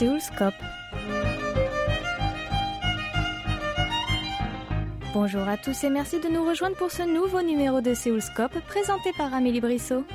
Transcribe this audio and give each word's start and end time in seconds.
Séoulscope. 0.00 0.54
Bonjour 5.12 5.46
à 5.46 5.58
tous 5.58 5.84
et 5.84 5.90
merci 5.90 6.18
de 6.20 6.28
nous 6.28 6.42
rejoindre 6.42 6.74
pour 6.76 6.90
ce 6.90 7.02
nouveau 7.02 7.42
numéro 7.42 7.82
de 7.82 7.92
Séoulscope 7.92 8.58
présenté 8.60 9.12
par 9.18 9.34
Amélie 9.34 9.60
Brissot. 9.60 10.06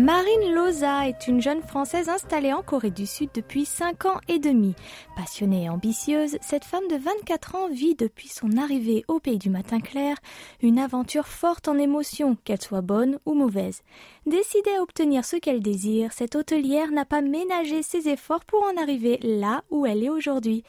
Marine 0.00 0.54
Loza 0.54 1.08
est 1.08 1.28
une 1.28 1.42
jeune 1.42 1.60
Française 1.60 2.08
installée 2.08 2.54
en 2.54 2.62
Corée 2.62 2.90
du 2.90 3.04
Sud 3.04 3.28
depuis 3.34 3.66
5 3.66 4.06
ans 4.06 4.18
et 4.28 4.38
demi. 4.38 4.74
Passionnée 5.14 5.64
et 5.64 5.68
ambitieuse, 5.68 6.38
cette 6.40 6.64
femme 6.64 6.88
de 6.88 6.96
24 6.96 7.56
ans 7.56 7.68
vit 7.68 7.96
depuis 7.96 8.28
son 8.28 8.56
arrivée 8.56 9.04
au 9.08 9.20
pays 9.20 9.36
du 9.36 9.50
matin 9.50 9.78
clair 9.78 10.16
une 10.62 10.78
aventure 10.78 11.26
forte 11.26 11.68
en 11.68 11.76
émotions, 11.76 12.38
qu'elle 12.44 12.62
soit 12.62 12.80
bonne 12.80 13.18
ou 13.26 13.34
mauvaise. 13.34 13.82
Décidée 14.24 14.74
à 14.78 14.82
obtenir 14.82 15.26
ce 15.26 15.36
qu'elle 15.36 15.60
désire, 15.60 16.14
cette 16.14 16.34
hôtelière 16.34 16.92
n'a 16.92 17.04
pas 17.04 17.20
ménagé 17.20 17.82
ses 17.82 18.08
efforts 18.08 18.46
pour 18.46 18.62
en 18.62 18.80
arriver 18.80 19.18
là 19.22 19.64
où 19.68 19.84
elle 19.84 20.02
est 20.02 20.08
aujourd'hui. 20.08 20.64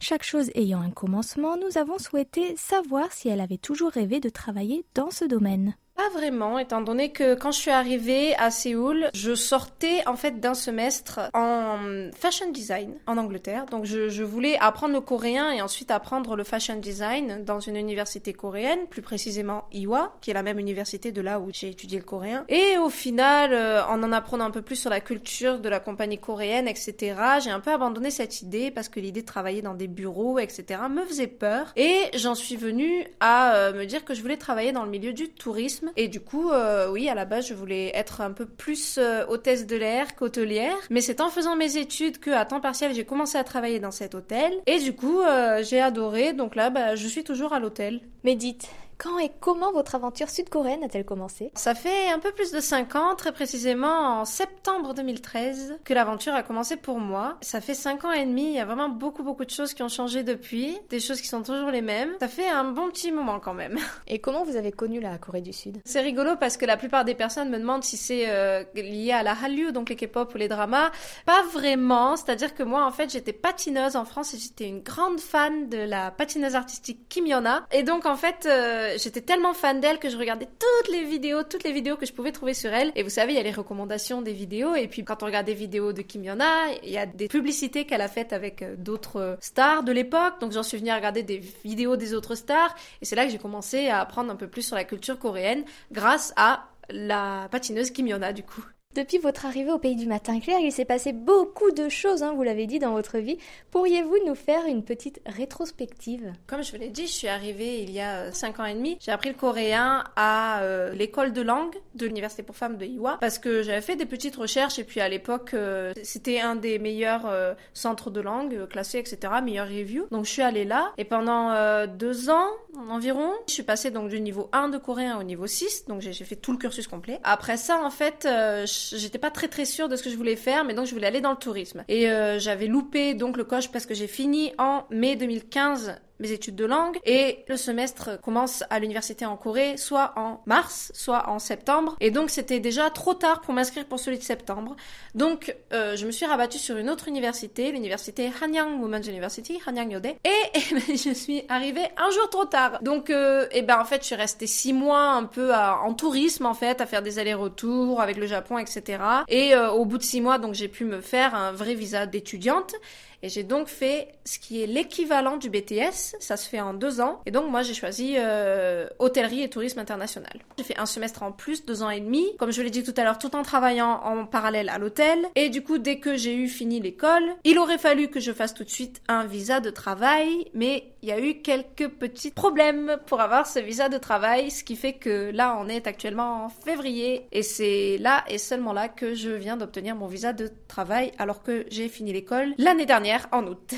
Chaque 0.00 0.24
chose 0.24 0.50
ayant 0.56 0.80
un 0.80 0.90
commencement, 0.90 1.56
nous 1.56 1.78
avons 1.78 1.98
souhaité 1.98 2.56
savoir 2.56 3.12
si 3.12 3.28
elle 3.28 3.40
avait 3.42 3.58
toujours 3.58 3.92
rêvé 3.92 4.18
de 4.18 4.28
travailler 4.28 4.84
dans 4.96 5.12
ce 5.12 5.24
domaine. 5.24 5.76
Pas 6.02 6.18
vraiment, 6.18 6.58
étant 6.58 6.80
donné 6.80 7.12
que 7.12 7.36
quand 7.36 7.52
je 7.52 7.60
suis 7.60 7.70
arrivée 7.70 8.34
à 8.34 8.50
Séoul, 8.50 9.08
je 9.14 9.36
sortais 9.36 10.04
en 10.08 10.16
fait 10.16 10.40
d'un 10.40 10.54
semestre 10.54 11.20
en 11.32 11.78
fashion 12.12 12.50
design 12.50 12.94
en 13.06 13.18
Angleterre. 13.18 13.66
Donc 13.66 13.84
je, 13.84 14.08
je, 14.08 14.24
voulais 14.24 14.58
apprendre 14.58 14.94
le 14.94 15.00
coréen 15.00 15.52
et 15.52 15.62
ensuite 15.62 15.92
apprendre 15.92 16.34
le 16.34 16.42
fashion 16.42 16.74
design 16.74 17.44
dans 17.44 17.60
une 17.60 17.76
université 17.76 18.32
coréenne, 18.32 18.80
plus 18.90 19.00
précisément 19.00 19.66
Iwa, 19.72 20.16
qui 20.20 20.32
est 20.32 20.34
la 20.34 20.42
même 20.42 20.58
université 20.58 21.12
de 21.12 21.20
là 21.20 21.38
où 21.38 21.50
j'ai 21.52 21.68
étudié 21.68 21.98
le 22.00 22.04
coréen. 22.04 22.46
Et 22.48 22.78
au 22.78 22.90
final, 22.90 23.52
euh, 23.52 23.84
en 23.84 24.02
en 24.02 24.10
apprenant 24.10 24.46
un 24.46 24.50
peu 24.50 24.62
plus 24.62 24.74
sur 24.74 24.90
la 24.90 25.00
culture 25.00 25.60
de 25.60 25.68
la 25.68 25.78
compagnie 25.78 26.18
coréenne, 26.18 26.66
etc., 26.66 27.14
j'ai 27.44 27.50
un 27.50 27.60
peu 27.60 27.70
abandonné 27.70 28.10
cette 28.10 28.42
idée 28.42 28.72
parce 28.72 28.88
que 28.88 28.98
l'idée 28.98 29.20
de 29.20 29.26
travailler 29.26 29.62
dans 29.62 29.74
des 29.74 29.86
bureaux, 29.86 30.40
etc., 30.40 30.80
me 30.90 31.04
faisait 31.04 31.28
peur. 31.28 31.72
Et 31.76 32.10
j'en 32.16 32.34
suis 32.34 32.56
venue 32.56 33.06
à 33.20 33.54
euh, 33.54 33.72
me 33.72 33.84
dire 33.84 34.04
que 34.04 34.14
je 34.14 34.20
voulais 34.22 34.36
travailler 34.36 34.72
dans 34.72 34.82
le 34.82 34.90
milieu 34.90 35.12
du 35.12 35.28
tourisme 35.28 35.91
et 35.96 36.08
du 36.08 36.20
coup, 36.20 36.50
euh, 36.50 36.90
oui, 36.90 37.08
à 37.08 37.14
la 37.14 37.24
base, 37.24 37.46
je 37.48 37.54
voulais 37.54 37.90
être 37.94 38.20
un 38.20 38.32
peu 38.32 38.46
plus 38.46 38.98
euh, 38.98 39.24
hôtesse 39.28 39.66
de 39.66 39.76
l'air 39.76 40.14
qu'hôtelière. 40.14 40.76
Mais 40.90 41.00
c'est 41.00 41.20
en 41.20 41.28
faisant 41.28 41.56
mes 41.56 41.76
études 41.76 42.18
que, 42.18 42.30
à 42.30 42.44
temps 42.44 42.60
partiel, 42.60 42.94
j'ai 42.94 43.04
commencé 43.04 43.38
à 43.38 43.44
travailler 43.44 43.80
dans 43.80 43.90
cet 43.90 44.14
hôtel. 44.14 44.52
Et 44.66 44.78
du 44.78 44.94
coup, 44.94 45.20
euh, 45.20 45.62
j'ai 45.62 45.80
adoré. 45.80 46.32
Donc 46.32 46.56
là, 46.56 46.70
bah, 46.70 46.96
je 46.96 47.06
suis 47.06 47.24
toujours 47.24 47.52
à 47.52 47.60
l'hôtel. 47.60 48.00
Mais 48.24 48.36
dites, 48.36 48.68
quand 49.02 49.18
et 49.18 49.32
comment 49.40 49.72
votre 49.72 49.96
aventure 49.96 50.30
sud-coréenne 50.30 50.84
a-t-elle 50.84 51.04
commencé? 51.04 51.50
Ça 51.54 51.74
fait 51.74 52.10
un 52.10 52.20
peu 52.20 52.30
plus 52.30 52.52
de 52.52 52.60
5 52.60 52.94
ans, 52.94 53.16
très 53.16 53.32
précisément 53.32 54.20
en 54.20 54.24
septembre 54.24 54.94
2013, 54.94 55.80
que 55.84 55.92
l'aventure 55.92 56.34
a 56.34 56.44
commencé 56.44 56.76
pour 56.76 57.00
moi. 57.00 57.36
Ça 57.40 57.60
fait 57.60 57.74
5 57.74 58.04
ans 58.04 58.12
et 58.12 58.24
demi, 58.24 58.44
il 58.44 58.54
y 58.54 58.60
a 58.60 58.64
vraiment 58.64 58.88
beaucoup 58.88 59.24
beaucoup 59.24 59.44
de 59.44 59.50
choses 59.50 59.74
qui 59.74 59.82
ont 59.82 59.88
changé 59.88 60.22
depuis, 60.22 60.78
des 60.88 61.00
choses 61.00 61.20
qui 61.20 61.26
sont 61.26 61.42
toujours 61.42 61.70
les 61.70 61.82
mêmes. 61.82 62.10
Ça 62.20 62.28
fait 62.28 62.48
un 62.48 62.64
bon 62.64 62.90
petit 62.90 63.10
moment 63.10 63.40
quand 63.40 63.54
même. 63.54 63.76
Et 64.06 64.20
comment 64.20 64.44
vous 64.44 64.56
avez 64.56 64.70
connu 64.70 65.00
la 65.00 65.18
Corée 65.18 65.40
du 65.40 65.52
Sud? 65.52 65.78
C'est 65.84 66.00
rigolo 66.00 66.36
parce 66.38 66.56
que 66.56 66.64
la 66.64 66.76
plupart 66.76 67.04
des 67.04 67.14
personnes 67.14 67.50
me 67.50 67.58
demandent 67.58 67.84
si 67.84 67.96
c'est 67.96 68.30
euh, 68.30 68.62
lié 68.74 69.12
à 69.12 69.24
la 69.24 69.32
Hallyu, 69.32 69.72
donc 69.72 69.88
les 69.88 69.96
K-pop 69.96 70.32
ou 70.32 70.38
les 70.38 70.48
dramas. 70.48 70.92
Pas 71.26 71.42
vraiment, 71.52 72.16
c'est-à-dire 72.16 72.54
que 72.54 72.62
moi 72.62 72.86
en 72.86 72.92
fait 72.92 73.10
j'étais 73.10 73.32
patineuse 73.32 73.96
en 73.96 74.04
France 74.04 74.34
et 74.34 74.38
j'étais 74.38 74.68
une 74.68 74.80
grande 74.80 75.18
fan 75.18 75.68
de 75.68 75.78
la 75.78 76.12
patineuse 76.12 76.54
artistique 76.54 77.08
Kim 77.08 77.26
Yona. 77.26 77.66
Et 77.72 77.82
donc 77.82 78.06
en 78.06 78.16
fait... 78.16 78.46
Euh, 78.46 78.91
j'étais 78.98 79.20
tellement 79.20 79.54
fan 79.54 79.80
d'elle 79.80 79.98
que 79.98 80.08
je 80.08 80.16
regardais 80.16 80.46
toutes 80.46 80.92
les 80.92 81.04
vidéos, 81.04 81.42
toutes 81.42 81.64
les 81.64 81.72
vidéos 81.72 81.96
que 81.96 82.06
je 82.06 82.12
pouvais 82.12 82.32
trouver 82.32 82.54
sur 82.54 82.72
elle. 82.72 82.92
Et 82.94 83.02
vous 83.02 83.10
savez, 83.10 83.32
il 83.32 83.36
y 83.36 83.40
a 83.40 83.42
les 83.42 83.52
recommandations 83.52 84.22
des 84.22 84.32
vidéos. 84.32 84.74
Et 84.74 84.88
puis 84.88 85.04
quand 85.04 85.22
on 85.22 85.26
regarde 85.26 85.46
des 85.46 85.54
vidéos 85.54 85.92
de 85.92 86.02
Kim 86.02 86.24
Yona, 86.24 86.72
il 86.82 86.90
y 86.90 86.98
a 86.98 87.06
des 87.06 87.28
publicités 87.28 87.84
qu'elle 87.84 88.00
a 88.00 88.08
faites 88.08 88.32
avec 88.32 88.62
euh, 88.62 88.76
d'autres 88.76 89.16
euh, 89.16 89.36
stars 89.40 89.82
de 89.82 89.92
l'époque. 89.92 90.40
Donc 90.40 90.52
j'en 90.52 90.62
suis 90.62 90.78
venue 90.78 90.90
à 90.90 90.96
regarder 90.96 91.22
des 91.22 91.38
vidéos 91.64 91.96
des 91.96 92.14
autres 92.14 92.34
stars. 92.34 92.74
Et 93.00 93.04
c'est 93.04 93.16
là 93.16 93.24
que 93.24 93.30
j'ai 93.30 93.38
commencé 93.38 93.88
à 93.88 94.00
apprendre 94.00 94.30
un 94.30 94.36
peu 94.36 94.48
plus 94.48 94.62
sur 94.62 94.76
la 94.76 94.84
culture 94.84 95.18
coréenne 95.18 95.64
grâce 95.90 96.32
à 96.36 96.68
la 96.90 97.48
patineuse 97.50 97.90
Kim 97.90 98.06
Yona 98.06 98.32
du 98.32 98.42
coup. 98.42 98.64
Depuis 98.94 99.16
votre 99.16 99.46
arrivée 99.46 99.72
au 99.72 99.78
pays 99.78 99.96
du 99.96 100.06
matin 100.06 100.38
clair, 100.38 100.58
il 100.60 100.70
s'est 100.70 100.84
passé 100.84 101.14
beaucoup 101.14 101.70
de 101.70 101.88
choses, 101.88 102.22
hein, 102.22 102.34
vous 102.34 102.42
l'avez 102.42 102.66
dit, 102.66 102.78
dans 102.78 102.92
votre 102.92 103.16
vie. 103.16 103.38
Pourriez-vous 103.70 104.18
nous 104.26 104.34
faire 104.34 104.66
une 104.66 104.84
petite 104.84 105.22
rétrospective? 105.24 106.30
Comme 106.46 106.62
je 106.62 106.72
vous 106.72 106.78
l'ai 106.78 106.90
dit, 106.90 107.06
je 107.06 107.12
suis 107.12 107.28
arrivée 107.28 107.80
il 107.82 107.90
y 107.90 108.00
a 108.00 108.30
5 108.32 108.58
euh, 108.58 108.62
ans 108.62 108.66
et 108.66 108.74
demi. 108.74 108.98
J'ai 109.00 109.10
appris 109.10 109.30
le 109.30 109.34
coréen 109.34 110.04
à 110.14 110.60
euh, 110.60 110.92
l'école 110.92 111.32
de 111.32 111.40
langue 111.40 111.74
de 111.94 112.04
l'université 112.04 112.42
pour 112.42 112.54
femmes 112.54 112.76
de 112.76 112.84
Iwa 112.84 113.16
parce 113.18 113.38
que 113.38 113.62
j'avais 113.62 113.80
fait 113.80 113.96
des 113.96 114.04
petites 114.04 114.36
recherches 114.36 114.78
et 114.78 114.84
puis 114.84 115.00
à 115.00 115.08
l'époque, 115.08 115.54
euh, 115.54 115.94
c'était 116.02 116.40
un 116.40 116.54
des 116.54 116.78
meilleurs 116.78 117.56
centres 117.72 118.10
de 118.10 118.20
langue 118.20 118.68
classés, 118.68 118.98
etc., 118.98 119.32
meilleur 119.42 119.68
review. 119.68 120.06
Donc 120.10 120.26
je 120.26 120.30
suis 120.30 120.42
allée 120.42 120.64
là 120.66 120.92
et 120.98 121.06
pendant 121.06 121.86
deux 121.86 122.28
ans 122.28 122.50
environ, 122.88 123.30
je 123.46 123.52
suis 123.52 123.62
passée 123.62 123.90
donc 123.90 124.08
du 124.08 124.20
niveau 124.20 124.48
1 124.52 124.68
de 124.68 124.78
coréen 124.78 125.18
au 125.18 125.22
niveau 125.22 125.46
6, 125.46 125.86
donc 125.86 126.00
j'ai 126.00 126.12
fait 126.12 126.36
tout 126.36 126.52
le 126.52 126.58
cursus 126.58 126.86
complet. 126.86 127.20
Après 127.24 127.56
ça, 127.56 127.82
en 127.84 127.90
fait, 127.90 128.20
je 128.24 128.96
j'étais 128.96 129.18
pas 129.18 129.30
très 129.30 129.48
très 129.48 129.64
sûre 129.64 129.88
de 129.88 129.96
ce 129.96 130.02
que 130.02 130.10
je 130.10 130.16
voulais 130.16 130.36
faire, 130.36 130.64
mais 130.64 130.74
donc 130.74 130.86
je 130.86 130.94
voulais 130.94 131.06
aller 131.06 131.20
dans 131.20 131.30
le 131.30 131.36
tourisme. 131.36 131.84
Et 131.88 132.10
euh, 132.10 132.38
j'avais 132.38 132.66
loupé 132.66 133.14
donc 133.14 133.36
le 133.36 133.44
coche 133.44 133.70
parce 133.70 133.86
que 133.86 133.94
j'ai 133.94 134.06
fini 134.06 134.52
en 134.58 134.84
mai 134.90 135.16
2015 135.16 135.96
mes 136.22 136.32
études 136.32 136.54
de 136.54 136.64
langue 136.64 136.98
et 137.04 137.44
le 137.48 137.56
semestre 137.56 138.20
commence 138.22 138.64
à 138.70 138.78
l'université 138.78 139.26
en 139.26 139.36
Corée 139.36 139.76
soit 139.76 140.12
en 140.16 140.40
mars, 140.46 140.92
soit 140.94 141.28
en 141.28 141.38
septembre 141.38 141.96
et 142.00 142.10
donc 142.10 142.30
c'était 142.30 142.60
déjà 142.60 142.90
trop 142.90 143.14
tard 143.14 143.40
pour 143.40 143.52
m'inscrire 143.52 143.84
pour 143.86 143.98
celui 143.98 144.18
de 144.18 144.22
septembre. 144.22 144.76
Donc 145.14 145.54
euh, 145.72 145.96
je 145.96 146.06
me 146.06 146.12
suis 146.12 146.24
rabattue 146.24 146.58
sur 146.58 146.76
une 146.76 146.88
autre 146.88 147.08
université, 147.08 147.72
l'université 147.72 148.30
Hanyang 148.40 148.80
Women's 148.80 149.06
University, 149.06 149.60
Hanyang 149.66 149.92
Yode 149.92 150.06
et, 150.06 150.16
et 150.92 150.96
je 150.96 151.12
suis 151.12 151.42
arrivée 151.48 151.88
un 151.96 152.10
jour 152.10 152.30
trop 152.30 152.44
tard. 152.44 152.78
Donc 152.82 153.10
euh, 153.10 153.46
et 153.50 153.62
ben 153.62 153.80
en 153.80 153.84
fait 153.84 154.02
je 154.02 154.06
suis 154.06 154.14
restée 154.14 154.46
six 154.46 154.72
mois 154.72 155.10
un 155.10 155.24
peu 155.24 155.52
en 155.54 155.92
tourisme 155.94 156.46
en 156.46 156.54
fait 156.54 156.80
à 156.80 156.86
faire 156.86 157.02
des 157.02 157.18
allers-retours 157.18 158.00
avec 158.00 158.16
le 158.16 158.26
Japon 158.26 158.58
etc. 158.58 159.02
Et 159.28 159.54
euh, 159.54 159.70
au 159.70 159.84
bout 159.84 159.98
de 159.98 160.04
six 160.04 160.20
mois 160.20 160.38
donc 160.38 160.54
j'ai 160.54 160.68
pu 160.68 160.84
me 160.84 161.00
faire 161.00 161.34
un 161.34 161.52
vrai 161.52 161.74
visa 161.74 162.06
d'étudiante 162.06 162.74
et 163.22 163.28
j'ai 163.28 163.44
donc 163.44 163.68
fait 163.68 164.08
ce 164.24 164.38
qui 164.38 164.62
est 164.62 164.66
l'équivalent 164.66 165.36
du 165.36 165.48
BTS, 165.48 166.16
ça 166.18 166.36
se 166.36 166.48
fait 166.48 166.60
en 166.60 166.74
deux 166.74 167.00
ans. 167.00 167.20
Et 167.26 167.30
donc 167.30 167.50
moi 167.50 167.62
j'ai 167.62 167.74
choisi 167.74 168.14
euh, 168.16 168.88
hôtellerie 168.98 169.42
et 169.42 169.48
tourisme 169.48 169.78
international. 169.78 170.32
J'ai 170.58 170.64
fait 170.64 170.78
un 170.78 170.86
semestre 170.86 171.22
en 171.22 171.32
plus, 171.32 171.64
deux 171.64 171.82
ans 171.82 171.90
et 171.90 172.00
demi, 172.00 172.36
comme 172.38 172.52
je 172.52 172.62
l'ai 172.62 172.70
dit 172.70 172.82
tout 172.82 172.94
à 172.96 173.04
l'heure, 173.04 173.18
tout 173.18 173.34
en 173.36 173.42
travaillant 173.42 174.00
en 174.04 174.26
parallèle 174.26 174.68
à 174.68 174.78
l'hôtel. 174.78 175.18
Et 175.36 175.48
du 175.50 175.62
coup, 175.62 175.78
dès 175.78 175.98
que 175.98 176.16
j'ai 176.16 176.34
eu 176.34 176.48
fini 176.48 176.80
l'école, 176.80 177.34
il 177.44 177.58
aurait 177.58 177.78
fallu 177.78 178.08
que 178.08 178.20
je 178.20 178.32
fasse 178.32 178.54
tout 178.54 178.64
de 178.64 178.70
suite 178.70 179.00
un 179.08 179.24
visa 179.24 179.60
de 179.60 179.70
travail, 179.70 180.50
mais 180.54 180.92
il 181.02 181.08
y 181.08 181.12
a 181.12 181.20
eu 181.20 181.34
quelques 181.34 181.88
petits 181.88 182.30
problèmes 182.30 182.98
pour 183.06 183.20
avoir 183.20 183.46
ce 183.46 183.58
visa 183.58 183.88
de 183.88 183.98
travail, 183.98 184.50
ce 184.50 184.64
qui 184.64 184.76
fait 184.76 184.92
que 184.94 185.30
là 185.32 185.56
on 185.60 185.68
est 185.68 185.86
actuellement 185.86 186.44
en 186.44 186.48
février 186.48 187.26
et 187.32 187.42
c'est 187.42 187.98
là 187.98 188.24
et 188.28 188.38
seulement 188.38 188.72
là 188.72 188.88
que 188.88 189.14
je 189.14 189.30
viens 189.30 189.56
d'obtenir 189.56 189.96
mon 189.96 190.06
visa 190.06 190.32
de 190.32 190.50
travail 190.68 191.12
alors 191.18 191.42
que 191.42 191.66
j'ai 191.70 191.88
fini 191.88 192.12
l'école 192.12 192.54
l'année 192.56 192.86
dernière 192.86 193.11
en 193.32 193.46
août. 193.46 193.74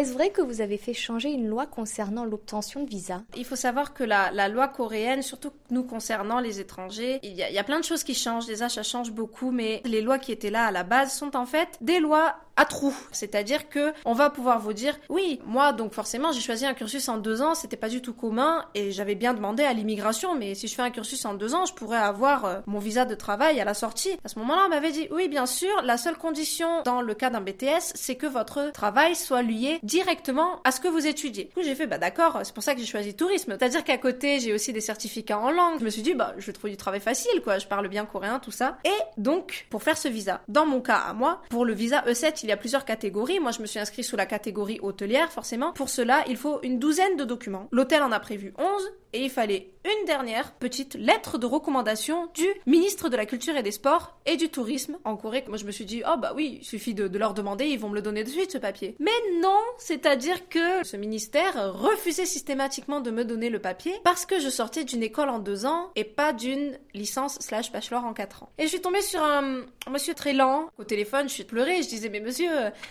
Est-ce 0.00 0.14
vrai 0.14 0.30
que 0.30 0.40
vous 0.40 0.62
avez 0.62 0.78
fait 0.78 0.94
changer 0.94 1.28
une 1.28 1.46
loi 1.46 1.66
concernant 1.66 2.24
l'obtention 2.24 2.84
de 2.84 2.88
visa? 2.88 3.22
Il 3.36 3.44
faut 3.44 3.54
savoir 3.54 3.92
que 3.92 4.02
la, 4.02 4.48
loi 4.48 4.66
coréenne, 4.66 5.20
surtout 5.20 5.50
nous 5.68 5.84
concernant 5.84 6.40
les 6.40 6.58
étrangers, 6.58 7.20
il 7.22 7.34
y, 7.34 7.42
a, 7.42 7.50
il 7.50 7.54
y, 7.54 7.58
a, 7.58 7.64
plein 7.64 7.78
de 7.78 7.84
choses 7.84 8.02
qui 8.02 8.14
changent. 8.14 8.46
Déjà, 8.46 8.70
ça 8.70 8.82
change 8.82 9.12
beaucoup, 9.12 9.50
mais 9.50 9.82
les 9.84 10.00
lois 10.00 10.18
qui 10.18 10.32
étaient 10.32 10.48
là 10.48 10.64
à 10.64 10.70
la 10.70 10.84
base 10.84 11.12
sont 11.12 11.36
en 11.36 11.44
fait 11.44 11.76
des 11.82 12.00
lois 12.00 12.34
à 12.60 12.66
trous. 12.66 12.94
C'est-à-dire 13.10 13.70
que 13.70 13.94
on 14.04 14.12
va 14.12 14.28
pouvoir 14.28 14.60
vous 14.60 14.74
dire, 14.74 14.94
oui, 15.08 15.40
moi 15.46 15.72
donc 15.72 15.94
forcément 15.94 16.30
j'ai 16.30 16.42
choisi 16.42 16.66
un 16.66 16.74
cursus 16.74 17.08
en 17.08 17.16
deux 17.16 17.40
ans, 17.40 17.54
c'était 17.54 17.78
pas 17.78 17.88
du 17.88 18.02
tout 18.02 18.12
commun 18.12 18.66
et 18.74 18.92
j'avais 18.92 19.14
bien 19.14 19.32
demandé 19.32 19.62
à 19.62 19.72
l'immigration, 19.72 20.34
mais 20.34 20.54
si 20.54 20.68
je 20.68 20.74
fais 20.74 20.82
un 20.82 20.90
cursus 20.90 21.24
en 21.24 21.32
deux 21.32 21.54
ans, 21.54 21.64
je 21.64 21.72
pourrais 21.72 21.96
avoir 21.96 22.44
euh, 22.44 22.60
mon 22.66 22.78
visa 22.78 23.06
de 23.06 23.14
travail 23.14 23.60
à 23.60 23.64
la 23.64 23.72
sortie. 23.72 24.18
À 24.24 24.28
ce 24.28 24.38
moment-là, 24.40 24.64
on 24.66 24.68
m'avait 24.68 24.92
dit, 24.92 25.08
oui, 25.10 25.28
bien 25.28 25.46
sûr, 25.46 25.70
la 25.84 25.96
seule 25.96 26.16
condition 26.16 26.82
dans 26.84 27.00
le 27.00 27.14
cas 27.14 27.30
d'un 27.30 27.40
BTS, 27.40 27.92
c'est 27.94 28.16
que 28.16 28.26
votre 28.26 28.72
travail 28.72 29.16
soit 29.16 29.40
lié 29.40 29.78
directement 29.82 30.60
à 30.64 30.70
ce 30.70 30.80
que 30.80 30.88
vous 30.88 31.06
étudiez. 31.06 31.44
Du 31.44 31.54
coup, 31.54 31.62
j'ai 31.62 31.74
fait, 31.74 31.86
bah 31.86 31.96
d'accord, 31.96 32.40
c'est 32.42 32.52
pour 32.52 32.62
ça 32.62 32.74
que 32.74 32.80
j'ai 32.80 32.86
choisi 32.86 33.14
tourisme. 33.14 33.56
C'est-à-dire 33.58 33.84
qu'à 33.84 33.96
côté, 33.96 34.38
j'ai 34.38 34.52
aussi 34.52 34.74
des 34.74 34.82
certificats 34.82 35.38
en 35.38 35.50
langue. 35.50 35.78
Je 35.80 35.84
me 35.84 35.90
suis 35.90 36.02
dit, 36.02 36.12
bah 36.12 36.34
je 36.36 36.46
vais 36.46 36.52
trouver 36.52 36.72
du 36.72 36.76
travail 36.76 37.00
facile, 37.00 37.40
quoi. 37.42 37.58
Je 37.58 37.66
parle 37.66 37.88
bien 37.88 38.04
coréen, 38.04 38.38
tout 38.38 38.50
ça. 38.50 38.76
Et 38.84 38.90
donc, 39.16 39.66
pour 39.70 39.82
faire 39.82 39.96
ce 39.96 40.08
visa, 40.08 40.42
dans 40.48 40.66
mon 40.66 40.82
cas 40.82 40.98
à 40.98 41.14
moi, 41.14 41.40
pour 41.48 41.64
le 41.64 41.72
visa 41.72 42.02
E7, 42.06 42.40
il 42.42 42.49
y 42.50 42.54
a 42.54 42.56
plusieurs 42.56 42.84
catégories. 42.84 43.40
Moi, 43.40 43.52
je 43.52 43.60
me 43.60 43.66
suis 43.66 43.78
inscrit 43.78 44.04
sous 44.04 44.16
la 44.16 44.26
catégorie 44.26 44.78
hôtelière, 44.82 45.32
forcément. 45.32 45.72
Pour 45.72 45.88
cela, 45.88 46.24
il 46.28 46.36
faut 46.36 46.60
une 46.62 46.78
douzaine 46.78 47.16
de 47.16 47.24
documents. 47.24 47.68
L'hôtel 47.72 48.02
en 48.02 48.12
a 48.12 48.20
prévu 48.20 48.52
11 48.58 48.92
et 49.12 49.24
il 49.24 49.30
fallait 49.30 49.70
une 49.84 50.06
dernière 50.06 50.52
petite 50.52 50.94
lettre 50.94 51.38
de 51.38 51.46
recommandation 51.46 52.28
du 52.34 52.46
ministre 52.66 53.08
de 53.08 53.16
la 53.16 53.24
Culture 53.24 53.56
et 53.56 53.62
des 53.62 53.70
Sports 53.70 54.18
et 54.26 54.36
du 54.36 54.50
Tourisme 54.50 54.98
en 55.04 55.16
Corée. 55.16 55.44
Moi, 55.48 55.56
je 55.56 55.64
me 55.64 55.70
suis 55.70 55.86
dit, 55.86 56.02
oh 56.06 56.16
bah 56.18 56.32
oui, 56.36 56.58
il 56.60 56.64
suffit 56.64 56.92
de, 56.92 57.06
leur 57.16 57.32
demander, 57.32 57.66
ils 57.66 57.78
vont 57.78 57.88
me 57.88 57.94
le 57.94 58.02
donner 58.02 58.22
de 58.22 58.28
suite, 58.28 58.52
ce 58.52 58.58
papier. 58.58 58.94
Mais 58.98 59.10
non, 59.40 59.58
c'est-à-dire 59.78 60.48
que 60.48 60.84
ce 60.84 60.96
ministère 60.96 61.72
refusait 61.72 62.26
systématiquement 62.26 63.00
de 63.00 63.10
me 63.10 63.24
donner 63.24 63.48
le 63.48 63.58
papier 63.58 63.94
parce 64.04 64.26
que 64.26 64.38
je 64.38 64.50
sortais 64.50 64.84
d'une 64.84 65.02
école 65.02 65.30
en 65.30 65.38
deux 65.38 65.64
ans 65.64 65.90
et 65.96 66.04
pas 66.04 66.32
d'une 66.32 66.78
licence 66.92 67.38
slash 67.40 67.72
bachelor 67.72 68.04
en 68.04 68.12
quatre 68.12 68.42
ans. 68.42 68.50
Et 68.58 68.64
je 68.64 68.68
suis 68.68 68.80
tombée 68.80 69.00
sur 69.00 69.22
un, 69.22 69.62
monsieur 69.90 70.14
très 70.14 70.34
lent. 70.34 70.68
Au 70.78 70.84
téléphone, 70.84 71.28
je 71.28 71.34
suis 71.34 71.44
pleurée, 71.44 71.82
je 71.82 71.88
disais, 71.88 72.10
mais 72.10 72.20
monsieur, 72.20 72.50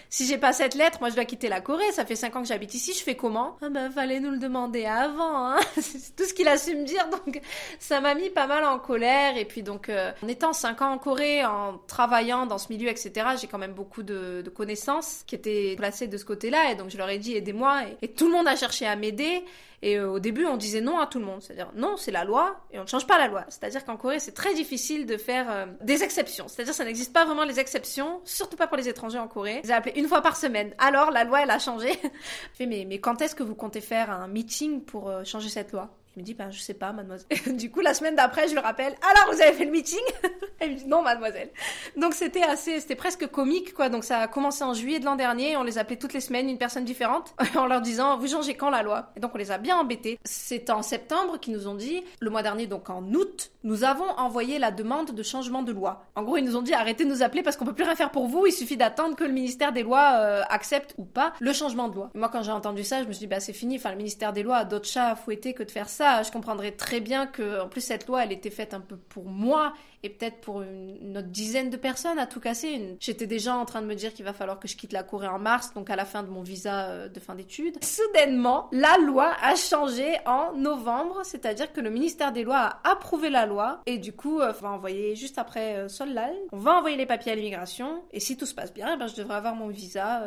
si 0.10 0.26
j'ai 0.26 0.38
pas 0.38 0.54
cette 0.54 0.74
lettre, 0.74 0.98
moi 1.02 1.10
je 1.10 1.16
dois 1.16 1.26
quitter 1.26 1.50
la 1.50 1.62
Corée, 1.62 1.92
ça 1.92 2.06
fait 2.06 2.16
cinq 2.16 2.36
ans 2.36 2.42
que 2.42 2.48
j'habite 2.48 2.74
ici, 2.74 2.94
je 2.94 3.04
fais 3.04 3.16
comment? 3.16 3.58
Ah 3.62 3.70
bah 3.70 3.90
fallait 3.92 4.20
nous 4.20 4.32
le 4.32 4.40
demander 4.40 4.86
avant, 4.86 5.50
hein. 5.52 5.60
Tout 6.18 6.26
ce 6.26 6.34
qu'il 6.34 6.48
a 6.48 6.58
su 6.58 6.76
me 6.76 6.84
dire, 6.84 7.08
donc 7.10 7.42
ça 7.80 8.02
m'a 8.02 8.16
mis 8.16 8.30
pas 8.30 8.48
mal 8.48 8.64
en 8.66 8.80
colère. 8.80 9.38
Et 9.38 9.46
puis 9.46 9.64
donc, 9.64 9.90
euh, 9.90 10.12
en 10.24 10.28
étant 10.28 10.54
5 10.54 10.82
ans 10.82 10.92
en 10.94 10.98
Corée, 10.98 11.46
en 11.46 11.78
travaillant 11.88 12.46
dans 12.46 12.58
ce 12.58 12.72
milieu, 12.72 12.90
etc., 12.90 13.12
j'ai 13.40 13.48
quand 13.48 13.58
même 13.58 13.74
beaucoup 13.74 14.04
de, 14.04 14.44
connaissances 14.56 15.24
qui 15.28 15.36
étaient 15.36 15.76
placées 15.78 16.08
de 16.08 16.18
ce 16.18 16.26
côté-là. 16.26 16.72
Et 16.72 16.76
donc 16.76 16.90
je 16.90 16.98
leur 16.98 17.10
ai 17.10 17.18
dit 17.18 17.36
aidez-moi. 17.36 17.84
Et, 18.02 18.10
tout 18.10 18.28
le 18.28 18.34
monde 18.34 18.48
a 18.48 18.56
cherché 18.56 18.86
à 18.86 18.96
m'aider. 18.96 19.44
Et 19.82 19.98
euh, 19.98 20.10
au 20.10 20.20
début, 20.20 20.46
on 20.46 20.58
disait 20.58 20.82
non 20.82 21.00
à 21.00 21.08
tout 21.08 21.20
le 21.20 21.26
monde. 21.26 21.42
C'est-à-dire 21.42 21.72
non, 21.76 21.98
c'est 21.98 22.12
la 22.12 22.24
loi 22.24 22.66
et 22.72 22.80
on 22.80 22.84
ne 22.84 22.88
change 22.88 23.08
pas 23.08 23.18
la 23.18 23.28
loi. 23.28 23.46
C'est-à-dire 23.50 23.86
qu'en 23.86 23.98
Corée, 23.98 24.20
c'est 24.20 24.34
très 24.34 24.54
difficile 24.54 25.06
de 25.06 25.18
faire 25.18 25.50
euh, 25.50 25.66
des 25.82 26.04
exceptions. 26.04 26.48
C'est-à-dire 26.48 26.74
ça 26.74 26.86
n'existe 26.86 27.14
pas 27.14 27.26
vraiment 27.26 27.44
les 27.44 27.60
exceptions, 27.60 28.22
surtout 28.26 28.58
pas 28.58 28.68
pour 28.68 28.78
les 28.78 28.90
étrangers 28.90 29.20
en 29.20 29.28
Corée. 29.28 29.62
Ils 29.64 29.72
appelé 29.72 30.00
une 30.00 30.08
fois 30.08 30.22
par 30.22 30.36
semaine. 30.36 30.74
Alors 30.78 31.12
la 31.12 31.24
loi, 31.24 31.42
elle 31.44 31.52
a 31.52 31.60
changé. 31.60 31.92
je 32.60 32.66
mais, 32.66 32.86
mais 32.88 33.00
quand 33.00 33.22
est-ce 33.22 33.36
que 33.36 33.44
vous 33.44 33.56
comptez 33.56 33.82
faire 33.82 34.12
un 34.12 34.28
meeting 34.28 34.84
pour 34.84 35.12
changer 35.26 35.50
cette 35.50 35.72
loi? 35.72 35.90
Me 36.18 36.24
dit, 36.24 36.34
ben, 36.34 36.52
je 36.52 36.60
sais 36.60 36.74
pas, 36.74 36.92
mademoiselle. 36.92 37.28
du 37.58 37.72
coup, 37.72 37.82
la 37.82 37.94
semaine 37.94 38.16
d'après, 38.16 38.48
je 38.48 38.56
le 38.56 38.62
rappelle, 38.62 38.96
alors 39.02 39.34
vous 39.34 39.42
avez 39.42 39.54
fait 39.54 39.66
le 39.66 39.72
meeting? 39.72 40.00
Elle 40.60 40.72
me 40.72 40.76
dit, 40.76 40.86
non, 40.86 41.02
mademoiselle. 41.02 41.50
Donc 41.96 42.14
c'était 42.14 42.44
assez, 42.44 42.80
c'était 42.80 42.96
presque 42.96 43.28
comique, 43.28 43.74
quoi. 43.74 43.90
Donc 43.90 44.04
ça 44.04 44.20
a 44.20 44.28
commencé 44.28 44.64
en 44.64 44.74
juillet 44.74 45.00
de 45.00 45.06
l'an 45.06 45.16
dernier, 45.16 45.56
on 45.56 45.64
les 45.64 45.78
appelait 45.78 45.96
toutes 45.96 46.14
les 46.14 46.20
semaines, 46.20 46.50
une 46.50 46.58
personne 46.58 46.84
différente, 46.84 47.34
en 47.56 47.66
leur 47.66 47.82
disant, 47.82 48.18
vous 48.18 48.28
changez 48.28 48.56
quand 48.56 48.70
la 48.70 48.84
loi? 48.84 49.12
Et 49.16 49.20
donc 49.20 49.32
on 49.34 49.38
les 49.38 49.52
a 49.52 49.58
bien 49.58 49.78
embêtés. 49.78 50.20
C'est 50.24 50.70
en 50.70 50.82
septembre 50.82 51.40
qu'ils 51.40 51.54
nous 51.54 51.68
ont 51.68 51.76
dit, 51.76 52.04
le 52.20 52.30
mois 52.30 52.44
dernier, 52.44 52.68
donc 52.68 52.90
en 52.90 53.04
août, 53.14 53.52
nous 53.64 53.84
avons 53.84 54.10
envoyé 54.18 54.60
la 54.60 54.72
demande 54.72 55.12
de 55.12 55.24
changement 55.24 55.64
de 55.64 55.72
loi. 55.72 56.06
En 56.16 56.24
gros, 56.24 56.38
ils 56.38 56.44
nous 56.44 56.58
ont 56.58 56.62
dit, 56.62 56.74
arrêtez 56.74 57.06
de 57.06 57.10
nous 57.10 57.24
appeler 57.24 57.44
parce 57.44 57.56
qu'on 57.56 57.66
peut 57.66 57.74
plus 57.74 57.84
rien 57.86 57.96
faire 57.96 58.12
pour 58.12 58.28
vous, 58.28 58.46
il 58.46 58.52
suffit 58.52 58.78
d'attendre 58.78 59.16
que 59.16 59.24
le 59.24 59.32
ministère 59.32 59.72
des 59.72 59.84
lois 59.84 60.14
euh, 60.16 60.44
accepte 60.50 60.94
ou 60.98 61.06
pas 61.06 61.34
le 61.40 61.54
changement 61.54 61.88
de 61.88 61.96
loi. 61.96 62.10
moi, 62.16 62.30
quand 62.30 62.44
j'ai 62.44 62.52
entendu 62.52 62.84
ça, 62.84 63.02
je 63.04 63.08
me 63.08 63.14
suis 63.14 63.22
dit, 63.22 63.28
bah 63.28 63.40
c'est 63.40 63.54
fini, 63.54 63.78
enfin 63.78 63.92
le 63.92 63.98
ministère 63.98 64.34
des 64.34 64.44
lois 64.44 64.58
a 64.58 64.66
d'autres 64.66 64.88
chats 64.88 65.12
à 65.12 65.16
fouetter 65.16 65.54
que 65.54 65.64
de 65.64 65.72
faire 65.72 65.90
ça. 65.90 66.09
Je 66.24 66.32
comprendrais 66.32 66.72
très 66.72 67.00
bien 67.00 67.28
que, 67.28 67.62
en 67.62 67.68
plus, 67.68 67.82
cette 67.82 68.08
loi, 68.08 68.24
elle 68.24 68.32
était 68.32 68.50
faite 68.50 68.74
un 68.74 68.82
peu 68.82 68.98
pour 68.98 69.26
moi 69.26 69.74
et 70.04 70.10
peut-être 70.10 70.40
pour 70.40 70.62
une, 70.62 71.18
autre 71.18 71.28
dizaine 71.28 71.70
de 71.70 71.78
personnes 71.78 72.20
à 72.20 72.26
tout 72.26 72.40
casser. 72.40 72.96
J'étais 73.00 73.28
déjà 73.28 73.56
en 73.56 73.66
train 73.66 73.82
de 73.82 73.88
me 73.88 73.96
dire 73.96 74.14
qu'il 74.14 74.26
va 74.26 74.34
falloir 74.34 74.60
que 74.60 74.68
je 74.68 74.76
quitte 74.76 74.94
la 74.94 75.04
Corée 75.04 75.28
en 75.28 75.40
mars, 75.40 75.74
donc 75.74 75.90
à 75.90 75.96
la 75.96 76.06
fin 76.06 76.24
de 76.24 76.30
mon 76.30 76.42
visa 76.42 76.86
euh, 76.86 77.10
de 77.10 77.20
fin 77.20 77.36
d'études. 77.36 77.84
Soudainement, 77.84 78.70
la 78.72 78.98
loi 78.98 79.34
a 79.42 79.56
changé 79.56 80.18
en 80.26 80.54
novembre, 80.54 81.22
c'est-à-dire 81.24 81.72
que 81.74 81.82
le 81.82 81.90
ministère 81.90 82.32
des 82.32 82.44
lois 82.44 82.80
a 82.84 82.92
approuvé 82.92 83.30
la 83.30 83.46
loi 83.46 83.82
et 83.86 83.98
du 83.98 84.14
coup, 84.14 84.40
euh, 84.40 84.54
on 84.60 84.64
va 84.64 84.70
envoyer 84.72 85.16
juste 85.16 85.38
après 85.38 85.76
euh, 85.76 85.88
Solal, 85.88 86.34
on 86.52 86.58
va 86.58 86.78
envoyer 86.78 86.98
les 86.98 87.06
papiers 87.06 87.32
à 87.32 87.36
l'immigration 87.36 88.04
et 88.12 88.20
si 88.20 88.38
tout 88.38 88.46
se 88.46 88.56
passe 88.56 88.74
bien, 88.74 88.94
eh 88.94 88.98
ben, 88.98 89.08
je 89.08 89.16
devrais 89.16 89.36
avoir 89.36 89.56
mon 89.56 89.68
visa 89.68 90.24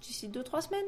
d'ici 0.00 0.28
2-3 0.28 0.62
semaines. 0.62 0.84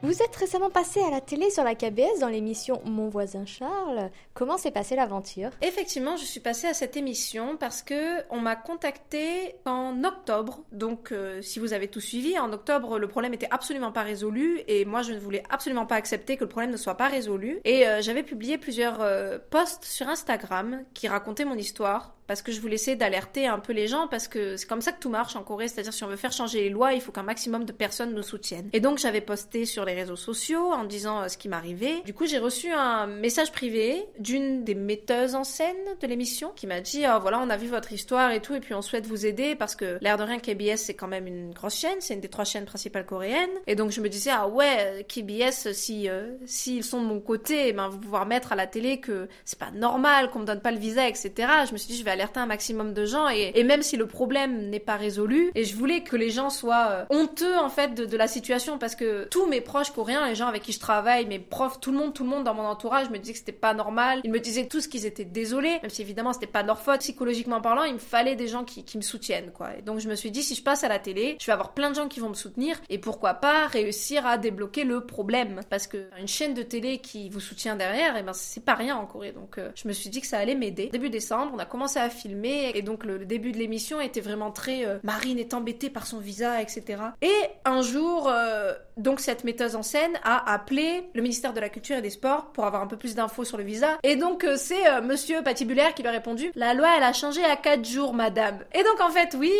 Vous 0.00 0.22
êtes 0.22 0.36
récemment 0.36 0.70
passé 0.70 1.00
à 1.02 1.10
la 1.10 1.20
télé 1.20 1.50
sur 1.50 1.64
la 1.64 1.74
KBS 1.74 2.20
dans 2.20 2.28
l'émission 2.28 2.80
Mon 2.84 3.08
voisin 3.08 3.44
Charles. 3.44 4.10
Comment 4.32 4.56
s'est 4.56 4.70
passée 4.70 4.94
l'aventure? 4.94 5.50
Effectivement, 5.60 6.16
je 6.16 6.24
suis 6.24 6.38
passée 6.38 6.68
à 6.68 6.74
cette 6.74 6.96
émission 6.96 7.56
parce 7.56 7.82
que 7.82 8.22
on 8.30 8.40
m'a 8.40 8.54
contacté 8.54 9.56
en 9.66 10.04
octobre. 10.04 10.60
Donc, 10.70 11.10
euh, 11.10 11.42
si 11.42 11.58
vous 11.58 11.72
avez 11.72 11.88
tout 11.88 12.00
suivi, 12.00 12.38
en 12.38 12.52
octobre, 12.52 13.00
le 13.00 13.08
problème 13.08 13.34
était 13.34 13.48
absolument 13.50 13.90
pas 13.90 14.02
résolu 14.02 14.60
et 14.68 14.84
moi, 14.84 15.02
je 15.02 15.12
ne 15.12 15.18
voulais 15.18 15.42
absolument 15.50 15.84
pas 15.84 15.96
accepter 15.96 16.36
que 16.36 16.44
le 16.44 16.48
problème 16.48 16.70
ne 16.70 16.76
soit 16.76 16.96
pas 16.96 17.08
résolu. 17.08 17.60
Et 17.64 17.88
euh, 17.88 18.00
j'avais 18.00 18.22
publié 18.22 18.56
plusieurs 18.56 19.00
euh, 19.00 19.38
posts 19.50 19.84
sur 19.84 20.08
Instagram 20.08 20.84
qui 20.94 21.08
racontaient 21.08 21.44
mon 21.44 21.56
histoire 21.56 22.14
parce 22.28 22.42
que 22.42 22.52
je 22.52 22.60
voulais 22.60 22.74
essayer 22.74 22.96
d'alerter 22.96 23.46
un 23.46 23.58
peu 23.58 23.72
les 23.72 23.88
gens 23.88 24.06
parce 24.06 24.28
que 24.28 24.56
c'est 24.56 24.68
comme 24.68 24.82
ça 24.82 24.92
que 24.92 25.00
tout 25.00 25.08
marche 25.08 25.34
en 25.34 25.42
Corée, 25.42 25.66
c'est-à-dire 25.66 25.94
si 25.94 26.04
on 26.04 26.08
veut 26.08 26.16
faire 26.16 26.30
changer 26.32 26.60
les 26.60 26.68
lois, 26.68 26.92
il 26.92 27.00
faut 27.00 27.10
qu'un 27.10 27.22
maximum 27.22 27.64
de 27.64 27.72
personnes 27.72 28.14
nous 28.14 28.22
soutiennent. 28.22 28.68
Et 28.74 28.80
donc 28.80 28.98
j'avais 28.98 29.22
posté 29.22 29.64
sur 29.64 29.86
les 29.86 29.94
réseaux 29.94 30.16
sociaux 30.16 30.70
en 30.72 30.84
disant 30.84 31.22
euh, 31.22 31.28
ce 31.28 31.38
qui 31.38 31.48
m'arrivait. 31.48 32.02
Du 32.04 32.12
coup, 32.12 32.26
j'ai 32.26 32.38
reçu 32.38 32.70
un 32.70 33.06
message 33.06 33.50
privé 33.50 34.04
d'une 34.18 34.62
des 34.62 34.74
metteuses 34.74 35.34
en 35.34 35.44
scène 35.44 35.76
de 36.00 36.06
l'émission 36.06 36.52
qui 36.54 36.66
m'a 36.66 36.82
dit 36.82 37.04
oh, 37.08 37.18
voilà, 37.20 37.40
on 37.40 37.48
a 37.48 37.56
vu 37.56 37.66
votre 37.66 37.92
histoire 37.92 38.30
et 38.30 38.40
tout 38.40 38.54
et 38.54 38.60
puis 38.60 38.74
on 38.74 38.82
souhaite 38.82 39.06
vous 39.06 39.24
aider 39.24 39.54
parce 39.54 39.74
que 39.74 39.96
l'air 40.02 40.18
de 40.18 40.22
rien 40.22 40.38
KBS 40.38 40.76
c'est 40.76 40.94
quand 40.94 41.08
même 41.08 41.26
une 41.26 41.52
grosse 41.52 41.76
chaîne, 41.76 41.96
c'est 42.00 42.12
une 42.12 42.20
des 42.20 42.28
trois 42.28 42.44
chaînes 42.44 42.66
principales 42.66 43.06
coréennes. 43.06 43.48
Et 43.66 43.74
donc 43.74 43.90
je 43.90 44.02
me 44.02 44.08
disais 44.10 44.30
ah 44.34 44.48
ouais, 44.48 45.06
KBS 45.08 45.72
si 45.72 46.10
euh, 46.10 46.34
s'ils 46.44 46.84
sont 46.84 47.00
de 47.00 47.06
mon 47.06 47.20
côté, 47.20 47.72
ben 47.72 47.88
vous 47.88 47.98
pouvoir 47.98 48.26
mettre 48.26 48.52
à 48.52 48.56
la 48.56 48.66
télé 48.66 49.00
que 49.00 49.28
c'est 49.46 49.58
pas 49.58 49.70
normal 49.70 50.30
qu'on 50.30 50.40
me 50.40 50.44
donne 50.44 50.60
pas 50.60 50.72
le 50.72 50.78
visa 50.78 51.08
etc. 51.08 51.32
Je 51.66 51.72
me 51.72 51.78
suis 51.78 51.88
dit 51.88 51.96
je 51.96 52.04
vais 52.04 52.17
alerter 52.18 52.40
un 52.40 52.46
maximum 52.46 52.94
de 52.94 53.04
gens 53.04 53.28
et, 53.28 53.62
même 53.64 53.82
si 53.82 53.96
le 53.96 54.06
problème 54.06 54.70
n'est 54.70 54.80
pas 54.80 54.96
résolu 54.96 55.50
et 55.54 55.64
je 55.64 55.76
voulais 55.76 56.02
que 56.02 56.16
les 56.16 56.30
gens 56.30 56.50
soient 56.50 56.88
euh, 56.90 57.04
honteux 57.10 57.56
en 57.56 57.68
fait 57.68 57.94
de, 57.94 58.16
la 58.16 58.26
situation 58.26 58.78
parce 58.78 58.96
que 58.96 59.28
tous 59.30 59.46
mes 59.46 59.60
proches 59.60 59.90
coréens, 59.90 60.26
les 60.26 60.34
gens 60.34 60.48
avec 60.48 60.62
qui 60.62 60.72
je 60.72 60.80
travaille, 60.80 61.26
mes 61.26 61.38
profs, 61.38 61.80
tout 61.80 61.92
le 61.92 61.98
monde, 61.98 62.12
tout 62.12 62.24
le 62.24 62.30
monde 62.30 62.42
dans 62.42 62.54
mon 62.54 62.64
entourage 62.64 63.10
me 63.10 63.18
disait 63.18 63.34
que 63.34 63.38
c'était 63.38 63.52
pas 63.52 63.74
normal. 63.74 64.20
Ils 64.24 64.32
me 64.32 64.40
disaient 64.40 64.66
tous 64.66 64.88
qu'ils 64.88 65.06
étaient 65.06 65.24
désolés, 65.24 65.78
même 65.82 65.90
si 65.90 66.02
évidemment 66.02 66.32
c'était 66.32 66.48
pas 66.48 66.64
leur 66.64 66.80
faute 66.80 67.00
psychologiquement 67.00 67.60
parlant. 67.60 67.84
Il 67.84 67.94
me 67.94 67.98
fallait 67.98 68.34
des 68.34 68.48
gens 68.48 68.64
qui, 68.64 68.84
me 68.96 69.02
soutiennent 69.02 69.52
quoi. 69.52 69.76
Et 69.78 69.82
donc 69.82 70.00
je 70.00 70.08
me 70.08 70.16
suis 70.16 70.32
dit 70.32 70.42
si 70.42 70.56
je 70.56 70.62
passe 70.62 70.82
à 70.82 70.88
la 70.88 70.98
télé, 70.98 71.36
je 71.40 71.46
vais 71.46 71.52
avoir 71.52 71.72
plein 71.72 71.90
de 71.90 71.94
gens 71.94 72.08
qui 72.08 72.18
vont 72.18 72.30
me 72.30 72.34
soutenir 72.34 72.80
et 72.88 72.98
pourquoi 72.98 73.34
pas 73.34 73.66
réussir 73.66 74.26
à 74.26 74.38
débloquer 74.38 74.82
le 74.82 75.06
problème 75.06 75.60
parce 75.70 75.86
que 75.86 76.08
une 76.18 76.26
chaîne 76.26 76.54
de 76.54 76.62
télé 76.62 76.98
qui 76.98 77.30
vous 77.30 77.40
soutient 77.40 77.76
derrière, 77.76 78.16
et 78.16 78.20
eh 78.20 78.22
ben 78.22 78.32
c'est 78.32 78.64
pas 78.64 78.74
rien 78.74 78.96
en 78.96 79.06
Corée. 79.06 79.32
Donc 79.32 79.58
euh, 79.58 79.70
je 79.74 79.86
me 79.86 79.92
suis 79.92 80.10
dit 80.10 80.20
que 80.20 80.26
ça 80.26 80.38
allait 80.38 80.54
m'aider. 80.54 80.88
Début 80.88 81.10
décembre, 81.10 81.52
on 81.54 81.58
a 81.58 81.66
commencé 81.66 81.98
à 81.98 82.07
filmer 82.10 82.72
et 82.74 82.82
donc 82.82 83.04
le, 83.04 83.24
début 83.24 83.52
de 83.52 83.58
l'émission 83.58 84.00
était 84.00 84.20
vraiment 84.20 84.50
très 84.50 84.86
euh, 84.86 84.98
Marine 85.02 85.38
est 85.38 85.54
embêtée 85.54 85.90
par 85.90 86.06
son 86.06 86.18
visa, 86.18 86.62
etc. 86.62 87.02
Et 87.22 87.32
un 87.64 87.82
jour, 87.82 88.28
euh, 88.28 88.74
donc 88.96 89.20
cette 89.20 89.44
metteuse 89.44 89.76
en 89.76 89.82
scène 89.82 90.18
a 90.24 90.52
appelé 90.52 91.08
le 91.14 91.22
ministère 91.22 91.52
de 91.52 91.60
la 91.60 91.68
Culture 91.68 91.96
et 91.96 92.02
des 92.02 92.10
Sports 92.10 92.52
pour 92.52 92.64
avoir 92.64 92.82
un 92.82 92.86
peu 92.86 92.96
plus 92.96 93.14
d'infos 93.14 93.44
sur 93.44 93.56
le 93.56 93.64
visa. 93.64 93.98
Et 94.02 94.16
donc 94.16 94.44
euh, 94.44 94.56
c'est 94.56 95.00
Monsieur 95.02 95.42
Patibulaire 95.42 95.94
qui 95.94 96.02
lui 96.02 96.08
a 96.08 96.12
répondu 96.12 96.50
la 96.54 96.74
loi 96.74 96.88
elle 96.96 97.02
a 97.02 97.12
changé 97.12 97.44
à 97.44 97.56
4 97.56 97.84
jours, 97.84 98.14
madame. 98.14 98.58
Et 98.72 98.82
donc 98.82 99.00
en 99.00 99.10
fait 99.10 99.36
oui, 99.38 99.52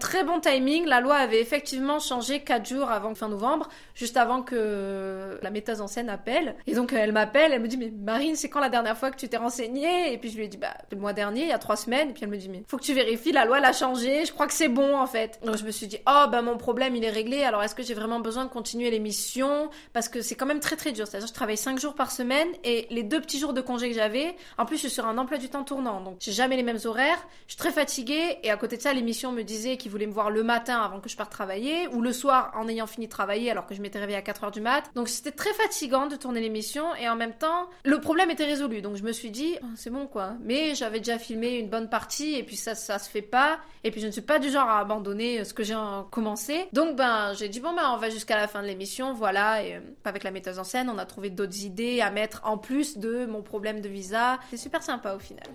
très 0.00 0.24
bon 0.24 0.40
timing. 0.40 0.86
La 0.86 1.00
loi 1.00 1.16
avait 1.16 1.40
effectivement 1.40 1.98
changé 1.98 2.40
4 2.40 2.66
jours 2.66 2.90
avant 2.90 3.14
fin 3.14 3.28
novembre, 3.28 3.68
juste 3.94 4.16
avant 4.16 4.42
que 4.42 5.38
la 5.42 5.50
metteuse 5.50 5.80
en 5.80 5.86
scène 5.86 6.08
appelle. 6.08 6.56
Et 6.66 6.74
donc 6.74 6.92
elle 6.92 7.12
m'appelle, 7.12 7.52
elle 7.52 7.62
me 7.62 7.68
dit 7.68 7.76
mais 7.76 7.90
Marine 7.90 8.36
c'est 8.36 8.48
quand 8.48 8.60
la 8.60 8.68
dernière 8.68 8.96
fois 8.96 9.10
que 9.10 9.16
tu 9.16 9.28
t'es 9.28 9.36
renseignée? 9.36 10.12
Et 10.12 10.18
puis 10.18 10.30
je 10.30 10.36
lui 10.36 10.44
ai 10.44 10.48
dit 10.48 10.56
bah 10.56 10.74
le 10.90 10.96
mois 10.96 11.12
dernier, 11.12 11.42
il 11.42 11.48
y 11.48 11.52
a 11.52 11.58
3 11.58 11.76
semaines. 11.76 11.95
Et 12.02 12.12
puis 12.12 12.24
elle 12.24 12.30
me 12.30 12.36
dit 12.36 12.48
mais 12.48 12.62
faut 12.68 12.76
que 12.76 12.82
tu 12.82 12.94
vérifies, 12.94 13.32
la 13.32 13.44
loi 13.44 13.58
elle 13.58 13.64
a 13.64 13.72
changé, 13.72 14.24
je 14.24 14.32
crois 14.32 14.46
que 14.46 14.52
c'est 14.52 14.68
bon 14.68 14.96
en 14.96 15.06
fait. 15.06 15.38
Donc 15.44 15.56
je 15.56 15.64
me 15.64 15.70
suis 15.70 15.86
dit 15.86 15.98
oh 16.08 16.24
bah 16.30 16.42
mon 16.42 16.56
problème 16.56 16.96
il 16.96 17.04
est 17.04 17.10
réglé, 17.10 17.42
alors 17.42 17.62
est-ce 17.62 17.74
que 17.74 17.82
j'ai 17.82 17.94
vraiment 17.94 18.20
besoin 18.20 18.44
de 18.44 18.50
continuer 18.50 18.90
l'émission? 18.90 19.70
Parce 19.92 20.08
que 20.08 20.20
c'est 20.22 20.34
quand 20.34 20.46
même 20.46 20.60
très 20.60 20.76
très 20.76 20.92
dur, 20.92 21.06
c'est-à-dire 21.06 21.28
je 21.28 21.32
travaille 21.32 21.56
5 21.56 21.78
jours 21.78 21.94
par 21.94 22.10
semaine 22.10 22.48
et 22.64 22.86
les 22.90 23.02
deux 23.02 23.20
petits 23.20 23.38
jours 23.38 23.52
de 23.52 23.60
congé 23.60 23.88
que 23.88 23.94
j'avais, 23.94 24.34
en 24.58 24.66
plus 24.66 24.76
je 24.76 24.82
suis 24.82 24.90
sur 24.90 25.06
un 25.06 25.18
emploi 25.18 25.38
du 25.38 25.48
temps 25.48 25.64
tournant, 25.64 26.00
donc 26.00 26.16
j'ai 26.20 26.32
jamais 26.32 26.56
les 26.56 26.62
mêmes 26.62 26.78
horaires, 26.84 27.26
je 27.46 27.52
suis 27.52 27.58
très 27.58 27.72
fatiguée. 27.72 28.38
Et 28.42 28.50
à 28.50 28.56
côté 28.56 28.76
de 28.76 28.82
ça 28.82 28.92
l'émission 28.92 29.32
me 29.32 29.42
disait 29.42 29.76
qu'il 29.76 29.90
voulait 29.90 30.06
me 30.06 30.12
voir 30.12 30.30
le 30.30 30.42
matin 30.42 30.80
avant 30.80 31.00
que 31.00 31.08
je 31.08 31.16
parte 31.16 31.30
travailler 31.30 31.88
ou 31.88 32.00
le 32.00 32.12
soir 32.12 32.52
en 32.54 32.68
ayant 32.68 32.86
fini 32.86 33.06
de 33.06 33.10
travailler 33.10 33.50
alors 33.50 33.66
que 33.66 33.74
je 33.74 33.82
m'étais 33.82 33.98
réveillée 33.98 34.18
à 34.18 34.22
4h 34.22 34.52
du 34.52 34.60
mat. 34.60 34.84
Donc 34.94 35.08
c'était 35.08 35.32
très 35.32 35.52
fatigant 35.52 36.06
de 36.06 36.16
tourner 36.16 36.40
l'émission 36.40 36.94
et 36.94 37.08
en 37.08 37.16
même 37.16 37.34
temps 37.34 37.68
le 37.84 38.00
problème 38.00 38.30
était 38.30 38.44
résolu, 38.44 38.82
donc 38.82 38.96
je 38.96 39.02
me 39.02 39.12
suis 39.12 39.30
dit 39.30 39.56
oh, 39.62 39.66
c'est 39.76 39.90
bon 39.90 40.06
quoi. 40.06 40.34
Mais 40.40 40.74
j'avais 40.74 40.98
déjà 40.98 41.18
filmé 41.18 41.58
une 41.58 41.68
bonne 41.68 41.85
partie 41.86 42.34
et 42.34 42.42
puis 42.42 42.56
ça, 42.56 42.74
ça 42.74 42.98
se 42.98 43.08
fait 43.08 43.22
pas. 43.22 43.58
Et 43.84 43.90
puis 43.90 44.00
je 44.00 44.06
ne 44.06 44.12
suis 44.12 44.22
pas 44.22 44.38
du 44.38 44.50
genre 44.50 44.68
à 44.68 44.80
abandonner 44.80 45.40
euh, 45.40 45.44
ce 45.44 45.54
que 45.54 45.62
j'ai 45.62 45.76
commencé. 46.10 46.66
Donc 46.72 46.96
ben 46.96 47.32
j'ai 47.34 47.48
dit 47.48 47.60
bon 47.60 47.74
ben 47.74 47.90
on 47.94 47.96
va 47.96 48.10
jusqu'à 48.10 48.36
la 48.36 48.48
fin 48.48 48.62
de 48.62 48.66
l'émission, 48.66 49.12
voilà. 49.12 49.62
Et 49.62 49.76
euh, 49.76 49.80
avec 50.04 50.24
la 50.24 50.30
metteuse 50.30 50.58
en 50.58 50.64
scène, 50.64 50.90
on 50.90 50.98
a 50.98 51.06
trouvé 51.06 51.30
d'autres 51.30 51.64
idées 51.64 52.00
à 52.00 52.10
mettre 52.10 52.42
en 52.44 52.58
plus 52.58 52.98
de 52.98 53.26
mon 53.26 53.42
problème 53.42 53.80
de 53.80 53.88
visa. 53.88 54.38
C'est 54.50 54.56
super 54.56 54.82
sympa 54.82 55.14
au 55.14 55.18
final. 55.18 55.46